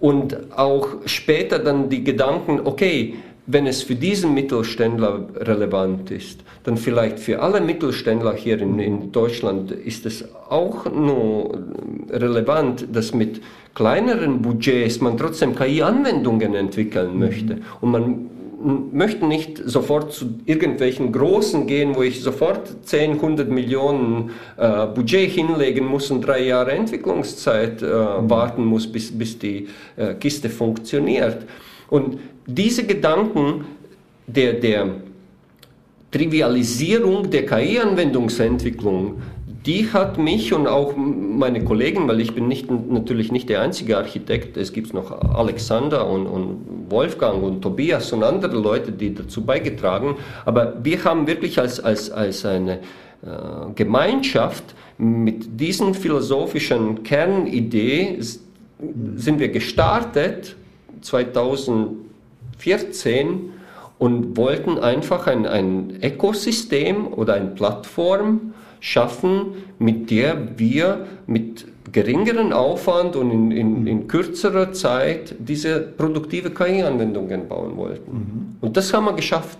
und 0.00 0.36
auch 0.56 0.88
später 1.04 1.58
dann 1.58 1.90
die 1.90 2.02
Gedanken, 2.02 2.60
okay, 2.64 3.16
wenn 3.46 3.66
es 3.66 3.82
für 3.82 3.94
diesen 3.94 4.34
Mittelständler 4.34 5.26
relevant 5.36 6.10
ist, 6.10 6.40
dann 6.64 6.76
vielleicht 6.76 7.18
für 7.18 7.40
alle 7.40 7.60
Mittelständler 7.60 8.34
hier 8.34 8.60
in, 8.60 8.78
in 8.78 9.12
Deutschland 9.12 9.70
ist 9.70 10.04
es 10.04 10.24
auch 10.50 10.90
nur 10.90 11.62
relevant, 12.10 12.88
dass 12.92 13.14
mit 13.14 13.40
kleineren 13.74 14.42
Budgets 14.42 15.00
man 15.00 15.16
trotzdem 15.16 15.54
KI-Anwendungen 15.54 16.54
entwickeln 16.54 17.12
mhm. 17.12 17.18
möchte. 17.18 17.58
Und 17.80 17.90
man 17.90 18.30
möchte 18.92 19.26
nicht 19.26 19.60
sofort 19.64 20.12
zu 20.12 20.40
irgendwelchen 20.46 21.12
Großen 21.12 21.66
gehen, 21.66 21.94
wo 21.94 22.02
ich 22.02 22.22
sofort 22.22 22.68
10, 22.84 23.12
100 23.12 23.48
Millionen 23.48 24.30
äh, 24.56 24.86
Budget 24.86 25.30
hinlegen 25.30 25.86
muss 25.86 26.10
und 26.10 26.22
drei 26.22 26.42
Jahre 26.44 26.72
Entwicklungszeit 26.72 27.82
äh, 27.82 27.86
mhm. 27.86 28.30
warten 28.30 28.64
muss, 28.64 28.90
bis, 28.90 29.16
bis 29.16 29.38
die 29.38 29.68
äh, 29.96 30.14
Kiste 30.14 30.48
funktioniert. 30.48 31.46
Und 31.88 32.18
diese 32.46 32.84
Gedanken 32.84 33.64
der, 34.26 34.54
der 34.54 34.88
Trivialisierung 36.10 37.30
der 37.30 37.46
KI-Anwendungsentwicklung, 37.46 39.22
die 39.66 39.92
hat 39.92 40.16
mich 40.16 40.52
und 40.52 40.68
auch 40.68 40.94
meine 40.96 41.64
Kollegen, 41.64 42.06
weil 42.06 42.20
ich 42.20 42.34
bin 42.34 42.46
nicht, 42.46 42.70
natürlich 42.70 43.32
nicht 43.32 43.48
der 43.48 43.62
einzige 43.62 43.98
Architekt, 43.98 44.56
es 44.56 44.72
gibt 44.72 44.94
noch 44.94 45.10
Alexander 45.10 46.08
und, 46.08 46.26
und, 46.26 46.76
Wolfgang 46.88 47.42
und 47.42 47.62
Tobias 47.62 48.12
und 48.12 48.22
andere 48.22 48.56
Leute, 48.56 48.92
die 48.92 49.12
dazu 49.12 49.44
beigetragen, 49.44 50.14
aber 50.44 50.74
wir 50.84 51.02
haben 51.02 51.26
wirklich 51.26 51.58
als, 51.58 51.80
als, 51.80 52.12
als 52.12 52.46
eine 52.46 52.74
äh, 52.74 52.78
Gemeinschaft 53.74 54.62
mit 54.98 55.58
diesen 55.58 55.94
philosophischen 55.94 57.02
Kernidee 57.02 58.18
sind 59.16 59.40
wir 59.40 59.48
gestartet 59.48 60.54
2014 62.58 63.52
und 63.98 64.36
wollten 64.36 64.78
einfach 64.78 65.26
ein, 65.26 65.46
ein 65.46 65.98
Ökosystem 66.02 67.12
oder 67.12 67.34
eine 67.34 67.48
Plattform 67.48 68.52
schaffen, 68.80 69.54
mit 69.78 70.10
der 70.10 70.58
wir 70.58 71.06
mit 71.26 71.66
geringeren 71.92 72.52
Aufwand 72.52 73.16
und 73.16 73.30
in, 73.30 73.50
in, 73.50 73.86
in 73.86 74.08
kürzerer 74.08 74.72
Zeit 74.72 75.34
diese 75.38 75.80
produktive 75.80 76.50
KI-Anwendungen 76.50 77.48
bauen 77.48 77.76
wollten. 77.76 78.12
Mhm. 78.12 78.56
Und 78.60 78.76
das 78.76 78.92
haben 78.92 79.06
wir 79.06 79.14
geschafft. 79.14 79.58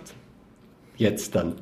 Jetzt 0.97 1.35
dann. 1.35 1.53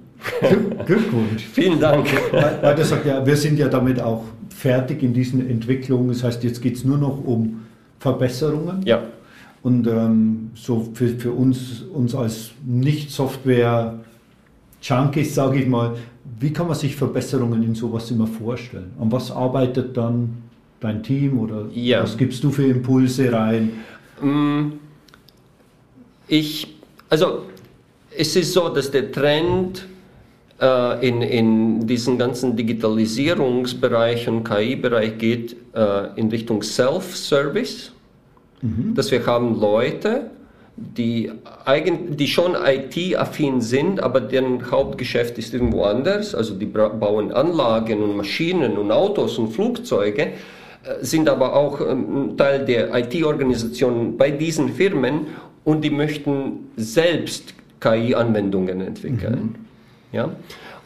Glückwunsch. 0.85 1.45
Vielen 1.53 1.79
Dank. 1.79 2.07
Weil, 2.31 2.59
weil 2.61 2.75
das 2.75 2.89
sagt 2.89 3.05
ja, 3.05 3.25
wir 3.25 3.37
sind 3.37 3.59
ja 3.59 3.67
damit 3.67 4.01
auch 4.01 4.23
fertig 4.49 5.03
in 5.03 5.13
diesen 5.13 5.49
Entwicklungen. 5.49 6.09
Das 6.09 6.23
heißt, 6.23 6.43
jetzt 6.43 6.61
geht 6.61 6.75
es 6.75 6.83
nur 6.83 6.97
noch 6.97 7.23
um 7.23 7.65
Verbesserungen. 7.99 8.81
Ja. 8.85 9.03
Und 9.65 9.85
ähm, 9.87 10.51
so 10.53 10.87
für, 10.93 11.07
für 11.07 11.31
uns, 11.31 11.81
uns 11.91 12.13
als 12.13 12.51
Nicht-Software-Junkies, 12.63 15.33
sage 15.33 15.59
ich 15.59 15.67
mal, 15.67 15.95
wie 16.39 16.53
kann 16.53 16.67
man 16.67 16.75
sich 16.75 16.95
Verbesserungen 16.95 17.63
in 17.63 17.73
sowas 17.73 18.11
immer 18.11 18.27
vorstellen? 18.27 18.91
An 18.99 19.11
was 19.11 19.31
arbeitet 19.31 19.97
dann 19.97 20.43
dein 20.79 21.01
Team 21.01 21.39
oder 21.39 21.65
ja. 21.73 22.03
was 22.03 22.15
gibst 22.15 22.43
du 22.43 22.51
für 22.51 22.67
Impulse 22.67 23.33
rein? 23.33 23.71
Mm, 24.21 24.73
ich, 26.27 26.75
also 27.09 27.47
es 28.15 28.35
ist 28.35 28.53
so, 28.53 28.69
dass 28.69 28.91
der 28.91 29.11
Trend 29.11 29.87
äh, 30.61 31.07
in, 31.07 31.23
in 31.23 31.87
diesen 31.87 32.19
ganzen 32.19 32.55
Digitalisierungsbereich 32.55 34.27
und 34.27 34.43
KI-Bereich 34.43 35.17
geht 35.17 35.55
äh, 35.73 36.09
in 36.17 36.29
Richtung 36.29 36.61
Self-Service 36.61 37.94
mhm. 38.65 38.95
dass 38.95 39.11
wir 39.11 39.25
haben 39.25 39.59
Leute, 39.59 40.29
die, 40.77 41.31
eigen, 41.63 42.17
die 42.17 42.27
schon 42.27 42.55
IT-affin 42.55 43.61
sind, 43.61 44.01
aber 44.01 44.19
deren 44.19 44.69
Hauptgeschäft 44.69 45.37
ist 45.37 45.53
irgendwo 45.53 45.83
anders. 45.83 46.35
Also 46.35 46.53
die 46.53 46.65
bauen 46.65 47.31
Anlagen 47.31 48.03
und 48.03 48.17
Maschinen 48.17 48.77
und 48.77 48.91
Autos 48.91 49.37
und 49.37 49.53
Flugzeuge, 49.53 50.23
äh, 50.23 50.31
sind 51.01 51.29
aber 51.29 51.55
auch 51.55 51.79
ähm, 51.79 52.35
Teil 52.37 52.65
der 52.65 52.93
IT-Organisation 52.93 54.17
bei 54.17 54.31
diesen 54.31 54.69
Firmen 54.73 55.27
und 55.63 55.81
die 55.81 55.89
möchten 55.89 56.71
selbst 56.75 57.53
KI-Anwendungen 57.79 58.81
entwickeln. 58.81 59.55
Mhm. 60.11 60.15
Ja? 60.15 60.29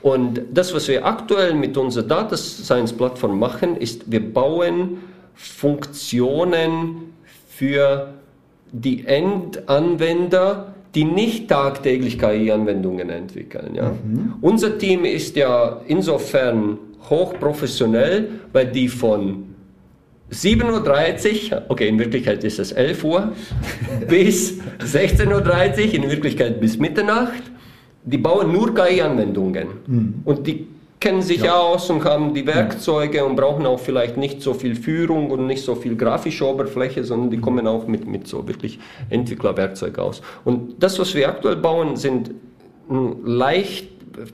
Und 0.02 0.42
das, 0.54 0.74
was 0.74 0.88
wir 0.88 1.06
aktuell 1.06 1.54
mit 1.54 1.76
unserer 1.76 2.06
Data 2.06 2.38
Science 2.38 2.94
Plattform 2.94 3.38
machen, 3.38 3.76
ist, 3.76 4.10
wir 4.10 4.22
bauen 4.34 5.00
Funktionen 5.36 7.14
für 7.60 8.14
die 8.72 9.06
Endanwender, 9.06 10.74
die 10.96 11.04
nicht 11.04 11.50
tagtäglich 11.50 12.18
KI-Anwendungen 12.18 13.10
entwickeln. 13.10 13.76
Ja. 13.76 13.90
Mhm. 13.90 14.36
Unser 14.40 14.78
Team 14.78 15.04
ist 15.04 15.36
ja 15.36 15.82
insofern 15.86 16.78
hochprofessionell, 17.10 18.30
weil 18.54 18.68
die 18.68 18.88
von 18.88 19.44
7.30 20.32 21.52
Uhr, 21.52 21.64
okay, 21.68 21.90
in 21.90 22.00
Wirklichkeit 22.00 22.46
ist 22.46 22.60
es 22.60 22.72
11 22.72 23.04
Uhr, 23.04 23.34
bis 24.08 24.62
16.30 24.80 25.28
Uhr, 25.28 25.94
in 25.96 26.10
Wirklichkeit 26.10 26.62
bis 26.62 26.80
Mitternacht, 26.80 27.44
die 28.06 28.18
bauen 28.18 28.54
nur 28.54 28.74
KI-Anwendungen. 28.74 29.68
Mhm. 29.86 30.14
Und 30.24 30.48
die 30.48 30.66
kennen 31.00 31.22
sich 31.22 31.44
ja. 31.44 31.58
aus 31.58 31.90
und 31.90 32.04
haben 32.04 32.34
die 32.34 32.46
Werkzeuge 32.46 33.24
und 33.24 33.38
brauchen 33.38 33.66
auch 33.66 33.80
vielleicht 33.80 34.18
nicht 34.18 34.42
so 34.42 34.54
viel 34.54 34.76
Führung 34.76 35.32
und 35.32 35.48
nicht 35.48 35.64
so 35.64 35.76
viel 35.76 35.96
grafische 35.96 36.46
Oberfläche, 36.46 37.06
sondern 37.06 37.32
die 37.32 37.40
kommen 37.40 37.68
auch 37.68 37.88
mit, 37.88 38.06
mit 38.06 38.28
so 38.28 38.46
wirklich 38.48 38.80
Entwicklerwerkzeug 39.10 39.98
aus. 39.98 40.22
Und 40.44 40.84
das, 40.84 41.00
was 41.00 41.16
wir 41.16 41.30
aktuell 41.30 41.56
bauen, 41.56 41.96
sind 41.96 42.32
leicht 43.24 43.88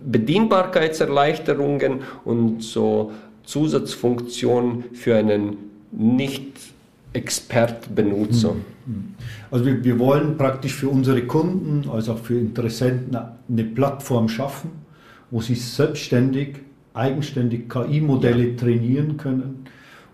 Bedienbarkeitserleichterungen 0.04 1.99
und 2.23 2.63
so 2.63 3.12
Zusatzfunktionen 3.43 4.86
für 4.93 5.15
einen 5.15 5.58
Nicht-Expert-Benutzer. 5.91 8.54
Mhm. 8.54 8.65
Mhm. 8.86 9.15
Also 9.51 9.65
wir, 9.65 9.84
wir 9.84 9.99
wollen 9.99 10.38
praktisch 10.38 10.73
für 10.73 10.88
unsere 10.89 11.21
Kunden, 11.23 11.88
als 11.89 12.08
auch 12.10 12.17
für 12.17 12.39
Interessenten 12.39 13.15
eine 13.15 13.63
Plattform 13.63 14.28
schaffen, 14.30 14.84
wo 15.31 15.41
sie 15.41 15.55
selbstständig, 15.55 16.57
eigenständig 16.93 17.69
KI-Modelle 17.69 18.49
ja. 18.49 18.57
trainieren 18.57 19.17
können 19.17 19.65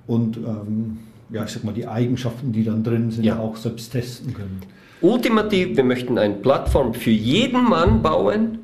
und 0.08 0.38
ähm, 0.38 1.00
ja, 1.30 1.46
ich 1.46 1.52
sag 1.52 1.64
mal, 1.64 1.74
die 1.74 1.88
Eigenschaften, 1.88 2.52
die 2.52 2.64
dann 2.64 2.84
drin 2.84 3.12
sind, 3.12 3.24
ja. 3.24 3.40
auch 3.40 3.56
selbst 3.56 3.92
testen 3.92 4.34
können. 4.34 4.62
Ultimativ, 5.02 5.78
wir 5.78 5.84
möchten 5.84 6.18
eine 6.18 6.36
Plattform 6.36 6.94
für 6.94 7.12
jeden 7.12 7.64
Mann 7.64 8.02
bauen 8.02 8.60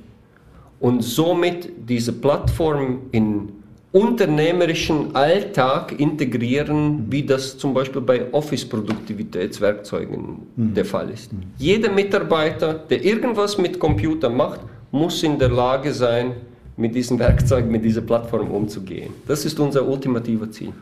und 0.80 1.04
somit 1.04 1.72
diese 1.90 2.14
Plattform 2.14 3.00
in 3.12 3.50
unternehmerischen 3.98 5.16
Alltag 5.16 6.00
integrieren, 6.00 7.08
wie 7.10 7.24
das 7.24 7.58
zum 7.58 7.74
Beispiel 7.74 8.02
bei 8.02 8.32
Office-Produktivitätswerkzeugen 8.32 10.44
mhm. 10.56 10.74
der 10.76 10.86
Fall 10.86 11.10
ist. 11.10 11.34
Mhm. 11.34 11.40
Jeder 11.58 11.92
Mitarbeiter, 11.92 12.76
der 12.76 13.04
irgendwas 13.04 13.58
mit 13.58 13.80
Computer 13.80 14.30
macht, 14.30 14.60
muss 14.92 15.24
in 15.24 15.40
der 15.40 15.50
Lage 15.50 15.92
sein, 15.94 16.34
mit 16.78 16.94
diesem 16.94 17.18
Werkzeug, 17.18 17.66
mit 17.66 17.84
dieser 17.84 18.02
Plattform 18.02 18.52
umzugehen. 18.52 19.16
Das 19.28 19.46
ist 19.46 19.60
unser 19.60 19.88
ultimatives 19.88 20.52
Ziel. 20.52 20.74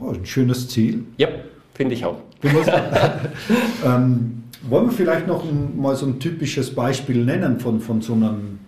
Oh, 0.00 0.08
ein 0.08 0.24
schönes 0.24 0.66
Ziel. 0.70 1.04
Ja, 1.18 1.28
finde 1.74 1.94
ich 1.94 2.02
auch. 2.02 2.16
ähm, 3.84 4.44
wollen 4.70 4.86
wir 4.86 4.92
vielleicht 4.92 5.26
noch 5.26 5.44
ein, 5.44 5.78
mal 5.78 5.94
so 5.96 6.06
ein 6.06 6.18
typisches 6.18 6.74
Beispiel 6.74 7.26
nennen 7.26 7.60
von, 7.60 7.80
von 7.80 8.00
so 8.00 8.14
einem 8.14 8.60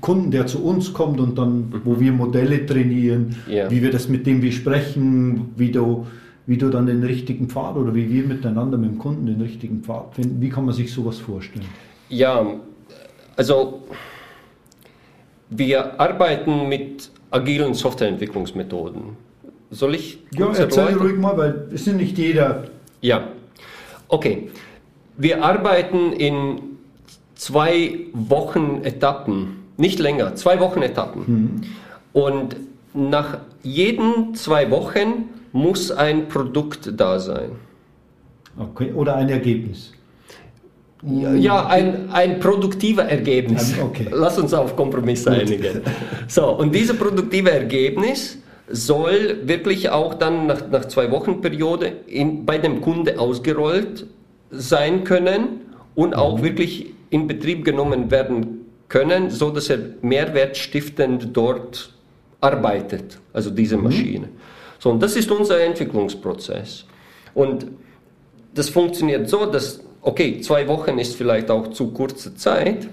Kunden, 0.00 0.30
der 0.30 0.46
zu 0.46 0.64
uns 0.64 0.92
kommt 0.92 1.20
und 1.20 1.36
dann, 1.36 1.70
mhm. 1.70 1.80
wo 1.84 2.00
wir 2.00 2.12
Modelle 2.12 2.64
trainieren, 2.66 3.36
ja. 3.48 3.70
wie 3.70 3.82
wir 3.82 3.90
das 3.90 4.08
mit 4.08 4.26
dem 4.26 4.42
wir 4.42 4.52
sprechen, 4.52 5.52
wie 5.56 5.70
du, 5.70 6.06
wie 6.46 6.56
du 6.56 6.70
dann 6.70 6.86
den 6.86 7.02
richtigen 7.02 7.48
Pfad 7.48 7.76
oder 7.76 7.94
wie 7.94 8.08
wir 8.08 8.24
miteinander 8.24 8.78
mit 8.78 8.90
dem 8.90 8.98
Kunden 8.98 9.26
den 9.26 9.40
richtigen 9.40 9.82
Pfad 9.82 10.14
finden. 10.14 10.40
Wie 10.40 10.48
kann 10.48 10.64
man 10.64 10.74
sich 10.74 10.92
sowas 10.92 11.18
vorstellen? 11.18 11.66
Ja, 12.08 12.46
also 13.36 13.82
wir 15.50 16.00
arbeiten 16.00 16.68
mit 16.68 17.10
agilen 17.30 17.74
Softwareentwicklungsmethoden. 17.74 19.16
Soll 19.70 19.94
ich? 19.94 20.18
Ja, 20.36 20.52
erzähl 20.52 20.94
ruhig 20.94 21.16
mal, 21.16 21.36
weil 21.36 21.68
es 21.72 21.86
ist 21.86 21.94
nicht 21.94 22.18
jeder. 22.18 22.64
Ja, 23.00 23.28
okay. 24.08 24.50
Wir 25.16 25.44
arbeiten 25.44 26.12
in 26.12 26.60
zwei 27.34 28.06
Wochen 28.12 28.80
Etappen, 28.82 29.59
nicht 29.80 29.98
länger, 29.98 30.34
zwei 30.36 30.60
Wochen 30.60 30.82
Etappen. 30.82 31.22
Mhm. 31.26 31.60
Und 32.12 32.56
nach 32.94 33.38
jeden 33.62 34.34
zwei 34.34 34.70
Wochen 34.70 35.30
muss 35.52 35.90
ein 35.90 36.28
Produkt 36.28 36.92
da 36.96 37.18
sein. 37.18 37.50
Okay, 38.58 38.92
oder 38.92 39.16
ein 39.16 39.28
Ergebnis. 39.28 39.92
Ja, 41.02 41.66
ein, 41.66 42.10
ein 42.10 42.40
produktiver 42.40 43.04
Ergebnis. 43.04 43.74
Okay. 43.82 44.08
Lass 44.12 44.38
uns 44.38 44.52
auf 44.52 44.76
Kompromisse 44.76 45.30
einigen. 45.30 45.80
So, 46.28 46.50
und 46.50 46.74
dieses 46.74 46.96
produktive 46.96 47.50
Ergebnis 47.50 48.36
soll 48.68 49.38
wirklich 49.44 49.88
auch 49.88 50.14
dann 50.14 50.46
nach, 50.46 50.68
nach 50.70 50.84
zwei 50.86 51.10
Wochen 51.10 51.40
Periode 51.40 51.92
in, 52.06 52.44
bei 52.44 52.58
dem 52.58 52.82
Kunde 52.82 53.18
ausgerollt 53.18 54.06
sein 54.50 55.04
können 55.04 55.62
und 55.94 56.14
auch 56.14 56.42
wirklich 56.42 56.92
in 57.08 57.26
Betrieb 57.26 57.64
genommen 57.64 58.10
werden 58.10 58.60
können, 58.90 59.30
so 59.30 59.50
dass 59.50 59.70
er 59.70 59.78
mehrwertstiftend 60.02 61.34
dort 61.34 61.94
arbeitet, 62.42 63.18
also 63.32 63.48
diese 63.50 63.78
mhm. 63.78 63.84
Maschine. 63.84 64.28
So, 64.78 64.90
und 64.90 65.02
das 65.02 65.16
ist 65.16 65.30
unser 65.30 65.60
Entwicklungsprozess. 65.60 66.84
Und 67.32 67.66
das 68.54 68.68
funktioniert 68.68 69.28
so, 69.28 69.46
dass, 69.46 69.80
okay, 70.02 70.40
zwei 70.40 70.66
Wochen 70.68 70.98
ist 70.98 71.14
vielleicht 71.14 71.50
auch 71.50 71.68
zu 71.68 71.92
kurze 71.92 72.34
Zeit, 72.34 72.88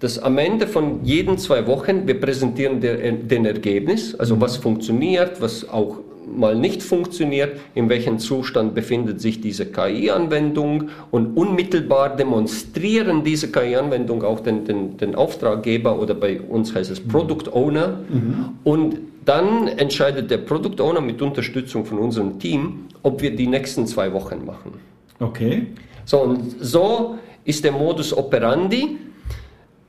dass 0.00 0.18
am 0.18 0.36
Ende 0.36 0.66
von 0.66 1.04
jeden 1.04 1.38
zwei 1.38 1.66
Wochen 1.66 2.06
wir 2.06 2.20
präsentieren 2.20 2.80
der, 2.80 3.12
den 3.12 3.46
Ergebnis, 3.46 4.14
also 4.14 4.36
mhm. 4.36 4.40
was 4.40 4.56
funktioniert, 4.56 5.40
was 5.40 5.66
auch 5.68 5.98
mal 6.26 6.56
nicht 6.56 6.82
funktioniert, 6.82 7.58
in 7.74 7.88
welchem 7.88 8.18
Zustand 8.18 8.74
befindet 8.74 9.20
sich 9.20 9.40
diese 9.40 9.66
KI-Anwendung 9.66 10.90
und 11.10 11.36
unmittelbar 11.36 12.16
demonstrieren 12.16 13.24
diese 13.24 13.50
KI-Anwendung 13.50 14.22
auch 14.22 14.40
den, 14.40 14.64
den, 14.64 14.96
den, 14.96 15.14
Auftraggeber 15.14 15.98
oder 15.98 16.14
bei 16.14 16.40
uns 16.40 16.74
heißt 16.74 16.90
es 16.90 17.00
Product 17.00 17.50
Owner 17.52 18.00
mhm. 18.08 18.48
und 18.64 18.98
dann 19.24 19.68
entscheidet 19.68 20.30
der 20.30 20.38
Product 20.38 20.80
Owner 20.80 21.00
mit 21.00 21.20
Unterstützung 21.20 21.84
von 21.84 21.98
unserem 21.98 22.38
Team, 22.38 22.86
ob 23.02 23.22
wir 23.22 23.34
die 23.34 23.46
nächsten 23.46 23.86
zwei 23.86 24.12
Wochen 24.12 24.44
machen. 24.44 24.74
Okay. 25.18 25.66
So, 26.04 26.20
und 26.20 26.54
so 26.60 27.16
ist 27.44 27.64
der 27.64 27.72
Modus 27.72 28.16
operandi 28.16 28.98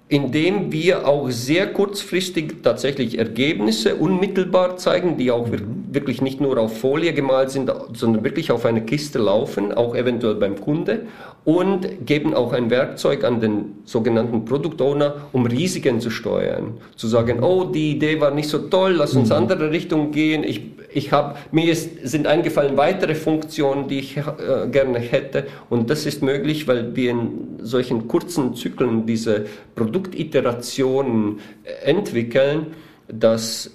indem 0.10 0.72
wir 0.72 1.06
auch 1.06 1.30
sehr 1.30 1.68
kurzfristig 1.74 2.64
tatsächlich 2.64 3.18
Ergebnisse 3.18 3.96
unmittelbar 3.96 4.78
zeigen, 4.78 5.18
die 5.18 5.32
auch 5.32 5.48
mhm. 5.48 5.86
wirklich 5.92 6.22
nicht 6.22 6.40
nur 6.40 6.58
auf 6.58 6.80
Folie 6.80 7.14
gemalt 7.14 7.52
sind, 7.52 7.72
sondern 7.94 8.24
wirklich 8.24 8.52
auf 8.52 8.66
eine 8.66 8.82
Kiste 8.82 9.20
laufen, 9.20 9.74
auch 9.74 9.96
eventuell 9.96 10.36
beim 10.36 10.62
Kunde 10.62 11.08
und 11.44 12.06
geben 12.06 12.34
auch 12.34 12.54
ein 12.54 12.70
Werkzeug 12.70 13.26
an 13.26 13.42
den 13.42 13.76
sogenannten 13.84 14.46
Product 14.46 14.82
Owner, 14.82 15.16
um 15.34 15.46
Risiken 15.46 16.00
zu 16.00 16.10
steuern. 16.10 16.78
Zu 16.96 17.08
sagen, 17.08 17.44
oh, 17.44 17.66
die 17.66 17.92
Idee 17.92 18.22
war 18.22 18.32
nicht 18.32 18.50
so 18.50 18.60
toll, 18.60 18.96
lass 18.98 19.14
uns 19.14 19.30
mhm. 19.30 19.36
andere 19.36 19.72
Richtung 19.72 20.12
gehen. 20.12 20.44
Ich, 20.46 20.62
ich 20.98 21.12
hab, 21.12 21.54
mir 21.54 21.72
ist, 21.72 22.08
sind 22.08 22.26
eingefallen 22.26 22.76
weitere 22.76 23.14
Funktionen, 23.14 23.88
die 23.88 24.00
ich 24.00 24.18
äh, 24.18 24.24
gerne 24.72 24.98
hätte. 24.98 25.46
Und 25.70 25.92
das 25.92 26.08
ist 26.08 26.24
möglich, 26.24 26.68
weil 26.68 26.96
wir 26.96 27.12
in 27.12 27.60
solchen 27.62 28.08
kurzen 28.08 28.56
Zyklen 28.56 29.06
diese 29.06 29.46
Produktiterationen 29.76 31.40
äh, 31.64 31.92
entwickeln, 31.92 32.74
dass 33.08 33.70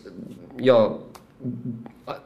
ja, 0.58 0.98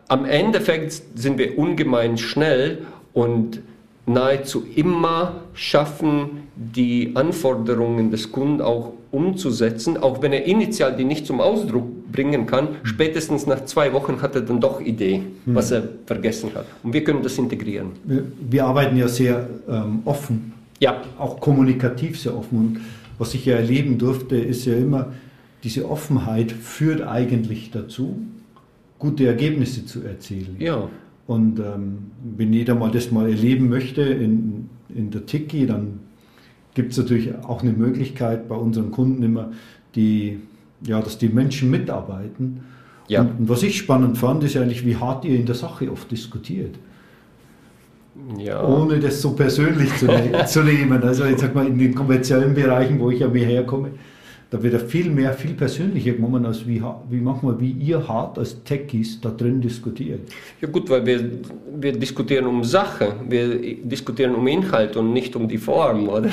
am 0.09 0.25
Endeffekt 0.25 1.03
sind 1.15 1.37
wir 1.37 1.59
ungemein 1.59 2.17
schnell 2.17 2.87
und 3.13 3.61
nahezu 4.07 4.65
immer 4.75 5.43
schaffen, 5.53 6.49
die 6.55 7.13
Anforderungen 7.15 8.11
des 8.11 8.33
Kunden 8.33 8.63
auch 8.63 8.93
umzusetzen, 9.11 9.97
auch 9.97 10.23
wenn 10.23 10.33
er 10.33 10.45
initial 10.45 10.97
die 10.97 11.05
nicht 11.05 11.27
zum 11.27 11.41
Ausdruck 11.41 12.13
bringen 12.13 12.47
kann. 12.47 12.69
Spätestens 12.83 13.47
nach 13.47 13.65
zwei 13.65 13.93
Wochen 13.93 14.21
hat 14.23 14.35
er 14.35 14.43
dann 14.43 14.61
doch 14.61 14.81
Idee, 14.81 15.23
was 15.47 15.71
er 15.71 15.83
vergessen 16.07 16.51
hat. 16.55 16.67
Und 16.83 16.93
wir 16.93 17.05
können 17.05 17.23
das 17.23 17.39
integrieren. 17.39 17.91
Wir, 18.05 18.25
wir 18.51 18.65
arbeiten 18.65 18.97
ja 18.97 19.09
sehr 19.09 19.49
ähm, 19.69 20.01
offen, 20.05 20.53
ja. 20.81 21.03
auch 21.19 21.41
kommunikativ 21.41 22.21
sehr 22.21 22.37
offen. 22.37 22.59
Und 22.59 22.81
was 23.19 23.35
ich 23.35 23.47
ja 23.47 23.57
erleben 23.57 23.99
durfte, 23.99 24.37
ist 24.37 24.67
ja 24.67 24.75
immer, 24.75 25.13
diese 25.65 25.89
Offenheit 25.89 26.53
führt 26.53 27.03
eigentlich 27.03 27.71
dazu, 27.71 28.19
gute 28.99 29.27
Ergebnisse 29.27 29.85
zu 29.87 30.03
erzielen. 30.03 30.57
Ja. 30.59 30.89
Und 31.27 31.59
ähm, 31.59 32.11
wenn 32.37 32.53
jeder 32.53 32.75
mal 32.75 32.91
das 32.91 33.11
mal 33.11 33.29
erleben 33.29 33.69
möchte 33.69 34.03
in, 34.03 34.69
in 34.95 35.11
der 35.11 35.27
Tiki, 35.27 35.67
dann 35.67 36.01
gibt 36.77 36.93
es 36.93 36.99
natürlich 36.99 37.35
auch 37.43 37.63
eine 37.63 37.73
Möglichkeit 37.73 38.49
bei 38.49 38.55
unseren 38.55 38.91
Kunden 38.93 39.23
immer, 39.23 39.51
die, 39.97 40.41
ja, 40.83 41.01
dass 41.01 41.17
die 41.17 41.29
Menschen 41.29 41.71
mitarbeiten. 41.71 42.61
Ja. 43.09 43.23
Und, 43.23 43.41
und 43.41 43.49
was 43.49 43.63
ich 43.63 43.79
spannend 43.79 44.19
fand, 44.19 44.45
ist 44.45 44.57
eigentlich, 44.57 44.85
wie 44.85 44.95
hart 44.95 45.25
ihr 45.25 45.37
in 45.37 45.47
der 45.47 45.55
Sache 45.55 45.91
oft 45.91 46.11
diskutiert. 46.11 46.75
Ja. 48.39 48.63
Ohne 48.63 49.01
das 49.01 49.23
so 49.23 49.33
persönlich 49.33 49.95
zu, 49.97 50.07
zu 50.47 50.63
nehmen. 50.63 51.03
Also 51.03 51.25
ich 51.25 51.39
sag 51.39 51.55
mal, 51.55 51.67
in 51.67 51.79
den 51.79 51.95
kommerziellen 51.95 52.55
Bereichen, 52.55 53.01
wo 53.01 53.11
ich 53.11 53.21
ja 53.21 53.29
mehr 53.29 53.47
herkomme, 53.47 53.93
da 54.57 54.63
wird 54.63 54.73
er 54.73 54.81
viel 54.81 55.11
mehr, 55.11 55.35
viel 55.35 55.53
persönlicher 55.53 56.13
genommen, 56.13 56.47
als 56.47 56.67
wie, 56.67 56.83
wie 57.11 57.21
manchmal, 57.21 57.61
wie 57.61 57.73
ihr 57.73 58.09
hart 58.09 58.39
als 58.39 58.63
Techies 58.65 59.21
da 59.21 59.29
drin 59.29 59.61
diskutiert. 59.61 60.21
Ja 60.63 60.69
gut, 60.69 60.89
weil 60.89 61.05
wir, 61.05 61.31
wir 61.79 61.93
diskutieren 61.93 62.47
um 62.47 62.65
Sache, 62.65 63.13
wir 63.29 63.59
diskutieren 63.83 64.35
um 64.35 64.47
Inhalt 64.47 64.97
und 64.97 65.13
nicht 65.13 65.37
um 65.37 65.47
die 65.47 65.59
Form, 65.59 66.09
oder? 66.09 66.31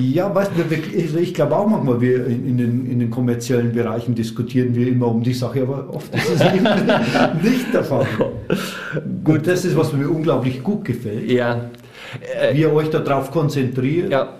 ja, 0.00 0.34
weißt 0.34 0.50
du, 0.56 0.74
ich, 0.74 1.14
ich 1.14 1.34
glaube 1.34 1.56
auch 1.56 1.68
manchmal, 1.68 2.00
wir 2.00 2.26
in, 2.26 2.58
den, 2.58 2.90
in 2.90 2.98
den 2.98 3.10
kommerziellen 3.10 3.72
Bereichen 3.72 4.16
diskutieren 4.16 4.74
wir 4.74 4.88
immer 4.88 5.06
um 5.06 5.22
die 5.22 5.34
Sache, 5.34 5.62
aber 5.62 5.94
oft 5.94 6.12
ist 6.12 6.28
es 6.28 6.40
nicht 7.42 7.72
der 7.72 7.84
Fall. 7.84 8.06
gut, 9.22 9.46
das 9.46 9.64
ist, 9.64 9.76
was 9.76 9.92
mir 9.92 10.08
unglaublich 10.10 10.60
gut 10.60 10.84
gefällt. 10.84 11.30
Ja. 11.30 11.70
Wie 12.52 12.62
ihr 12.62 12.72
euch 12.72 12.90
darauf 12.90 13.30
konzentriert, 13.30 14.10
ja. 14.10 14.34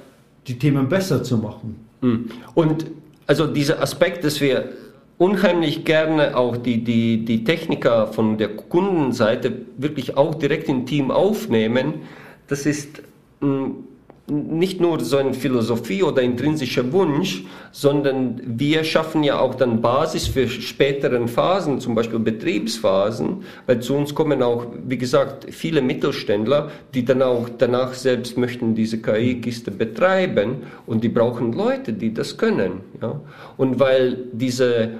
die 0.49 0.59
Themen 0.59 0.88
besser 0.88 1.23
zu 1.23 1.38
machen. 1.38 1.84
Hm. 2.05 2.29
Und 2.55 2.87
also 3.27 3.47
dieser 3.47 3.81
Aspekt, 3.81 4.25
dass 4.25 4.43
wir 4.43 4.69
unheimlich 5.17 5.87
gerne 5.87 6.37
auch 6.37 6.59
die, 6.59 6.85
die, 6.85 7.25
die 7.25 7.45
Techniker 7.45 8.09
von 8.09 8.37
der 8.37 8.55
Kundenseite 8.57 9.53
wirklich 9.79 10.19
auch 10.19 10.35
direkt 10.35 10.69
im 10.69 10.85
Team 10.85 11.11
aufnehmen, 11.11 12.03
das 12.49 12.67
ist 12.67 13.03
hm, 13.40 13.85
nicht 14.27 14.81
nur 14.81 15.01
so 15.01 15.19
eine 15.19 15.35
Philosophie 15.35 16.03
oder 16.03 16.23
intrinsischer 16.23 16.93
Wunsch, 16.93 17.45
sondern 17.73 18.41
wir 18.45 18.83
schaffen 18.83 19.23
ja 19.23 19.39
auch 19.39 19.55
dann 19.55 19.83
Basis 19.83 20.27
für 20.27 20.49
späteren 20.49 21.29
Phasen, 21.29 21.79
zum 21.79 21.95
Beispiel 21.95 22.19
Betriebsphasen, 22.19 23.45
weil 23.67 23.81
zu 23.81 23.95
uns 23.95 24.15
kommen 24.15 24.43
auch, 24.43 24.67
wie 24.87 24.97
gesagt, 24.97 25.53
viele 25.53 25.83
Mittelständler, 25.83 26.71
die 26.95 27.05
dann 27.05 27.21
auch 27.21 27.51
danach 27.59 27.93
selbst 27.93 28.39
möchten 28.39 28.75
diese 28.75 28.99
KI-Kiste 28.99 29.71
betreiben 29.71 30.63
und 30.87 31.05
die 31.05 31.11
brauchen 31.11 31.53
Leute, 31.53 31.93
die 31.93 32.15
das 32.15 32.39
können. 32.39 32.81
Ja? 33.03 33.21
Und 33.59 33.79
weil 33.79 34.17
diese 34.33 34.93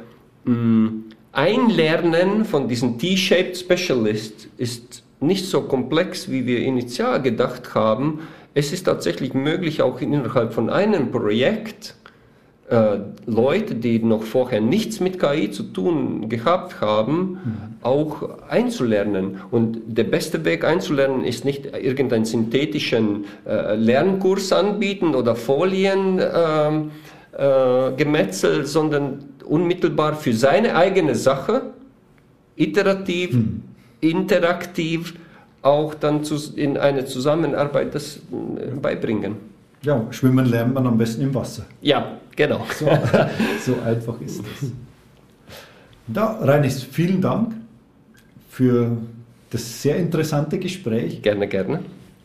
mh, 0.45 0.55
mm, 0.55 1.05
Einlernen 1.33 2.45
von 2.45 2.69
diesen 2.69 2.99
T-Shaped 2.99 3.57
Specialist 3.57 4.49
ist 4.57 5.03
nicht 5.19 5.47
so 5.47 5.63
komplex, 5.63 6.31
wie 6.31 6.47
wir 6.47 6.61
initial 6.61 7.21
gedacht 7.23 7.75
haben, 7.75 8.21
es 8.55 8.73
ist 8.73 8.85
tatsächlich 8.85 9.35
möglich, 9.35 9.83
auch 9.83 10.01
innerhalb 10.01 10.55
von 10.55 10.71
einem 10.71 11.11
Projekt 11.11 11.97
äh, 12.71 12.99
Leute, 13.27 13.75
die 13.75 13.99
noch 13.99 14.23
vorher 14.23 14.61
nichts 14.61 14.99
mit 15.01 15.19
KI 15.19 15.51
zu 15.51 15.65
tun 15.65 16.29
gehabt 16.29 16.81
haben, 16.81 17.15
mhm. 17.15 17.39
auch 17.83 18.49
einzulernen. 18.49 19.41
Und 19.51 19.83
der 19.87 20.05
beste 20.05 20.45
Weg 20.45 20.65
einzulernen 20.65 21.25
ist 21.25 21.45
nicht 21.45 21.67
irgendeinen 21.67 22.25
synthetischen 22.25 23.27
äh, 23.47 23.75
Lernkurs 23.75 24.53
anbieten 24.53 25.15
oder 25.15 25.37
Folien 25.37 26.21
ähm, 26.21 26.91
äh, 27.37 27.93
Gemetzel, 27.97 28.65
sondern 28.65 29.25
unmittelbar 29.45 30.15
für 30.15 30.33
seine 30.33 30.75
eigene 30.75 31.17
Sache, 31.17 31.63
iterativ, 32.57 33.33
mhm. 33.33 33.63
interaktiv, 34.01 35.15
auch 35.65 35.95
dann 35.95 36.23
in 36.57 36.77
eine 36.77 37.07
Zusammenarbeit 37.07 37.95
das 37.95 38.17
äh, 38.17 38.71
beibringen. 38.71 39.37
Ja, 39.83 40.07
schwimmen 40.11 40.47
lernt 40.47 40.75
man 40.75 40.87
am 40.87 40.99
besten 40.99 41.23
im 41.23 41.35
Wasser. 41.35 41.65
Ja, 41.81 42.19
genau. 42.37 42.67
So, 42.79 42.87
so 43.61 43.81
einfach 43.83 44.21
ist 44.21 44.41
es. 44.41 44.71
Da, 46.07 46.39
Reinis, 46.41 46.83
vielen 46.83 47.21
Dank 47.21 47.55
für 48.51 48.97
das 49.51 49.83
sehr 49.83 49.97
interessante 49.97 50.59
Gespräch. 50.59 51.23
Gerne, 51.23 51.49
gerne. 51.49 51.81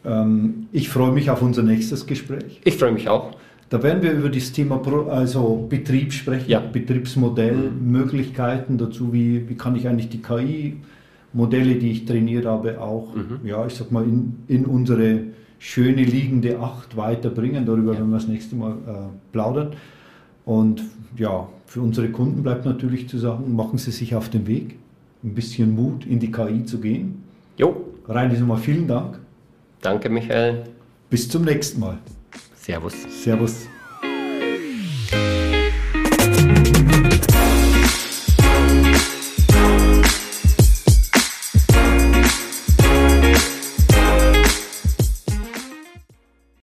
Ähm, 0.06 0.68
ich 0.72 0.90
freue 0.90 1.12
mich 1.12 1.30
auf 1.30 1.42
unser 1.42 1.64
nächstes 1.64 2.06
Gespräch. 2.06 2.60
Ich 2.64 2.78
freue 2.78 2.92
mich 2.92 3.08
auch. 3.08 3.36
Da 3.70 3.82
werden 3.84 4.02
wir 4.02 4.12
über 4.14 4.30
das 4.30 4.52
Thema 4.52 4.82
also 5.10 5.68
Betrieb 5.70 6.12
sprechen, 6.12 6.50
ja. 6.50 6.60
Betriebsmodell, 6.60 7.56
mhm. 7.56 7.92
Möglichkeiten 7.92 8.78
dazu, 8.78 9.14
wie, 9.14 9.48
wie 9.48 9.56
kann 9.56 9.76
ich 9.76 9.88
eigentlich 9.88 10.10
die 10.10 10.22
KI 10.22 10.78
Modelle, 11.34 11.76
die 11.76 11.92
ich 11.92 12.06
trainiert 12.06 12.46
habe, 12.46 12.82
auch, 12.82 13.16
mhm. 13.16 13.46
ja, 13.46 13.66
ich 13.66 13.76
sag 13.76 13.92
mal, 13.92 14.04
in, 14.04 14.38
in 14.48 14.66
unsere 14.66 15.22
schöne 15.60 16.04
liegende 16.04 16.60
Acht 16.60 16.98
weiterbringen. 16.98 17.66
Darüber 17.66 17.94
ja. 17.94 18.00
werden 18.00 18.10
wir 18.10 18.18
das 18.18 18.28
nächste 18.28 18.56
Mal 18.56 18.72
äh, 18.72 18.94
plaudern. 19.32 19.74
Und 20.46 20.84
ja, 21.18 21.48
für 21.66 21.82
unsere 21.82 22.10
Kunden 22.10 22.42
bleibt 22.42 22.66
natürlich 22.66 23.08
zu 23.08 23.18
sagen, 23.20 23.56
machen 23.56 23.78
Sie 23.78 23.92
sich 23.92 24.16
auf 24.16 24.30
den 24.30 24.48
Weg, 24.48 24.80
ein 25.24 25.36
bisschen 25.36 25.76
Mut 25.76 26.06
in 26.06 26.20
die 26.20 26.32
KI 26.32 26.66
zu 26.66 26.80
gehen. 26.80 27.24
Jo. 27.58 27.86
Rein 28.08 28.32
nochmal 28.32 28.58
vielen 28.58 28.88
Dank. 28.88 29.20
Danke, 29.82 30.10
Michael. 30.10 30.64
Bis 31.10 31.30
zum 31.30 31.44
nächsten 31.44 31.80
Mal. 31.80 32.00
Servus. 32.56 32.96
Servus. 33.24 33.68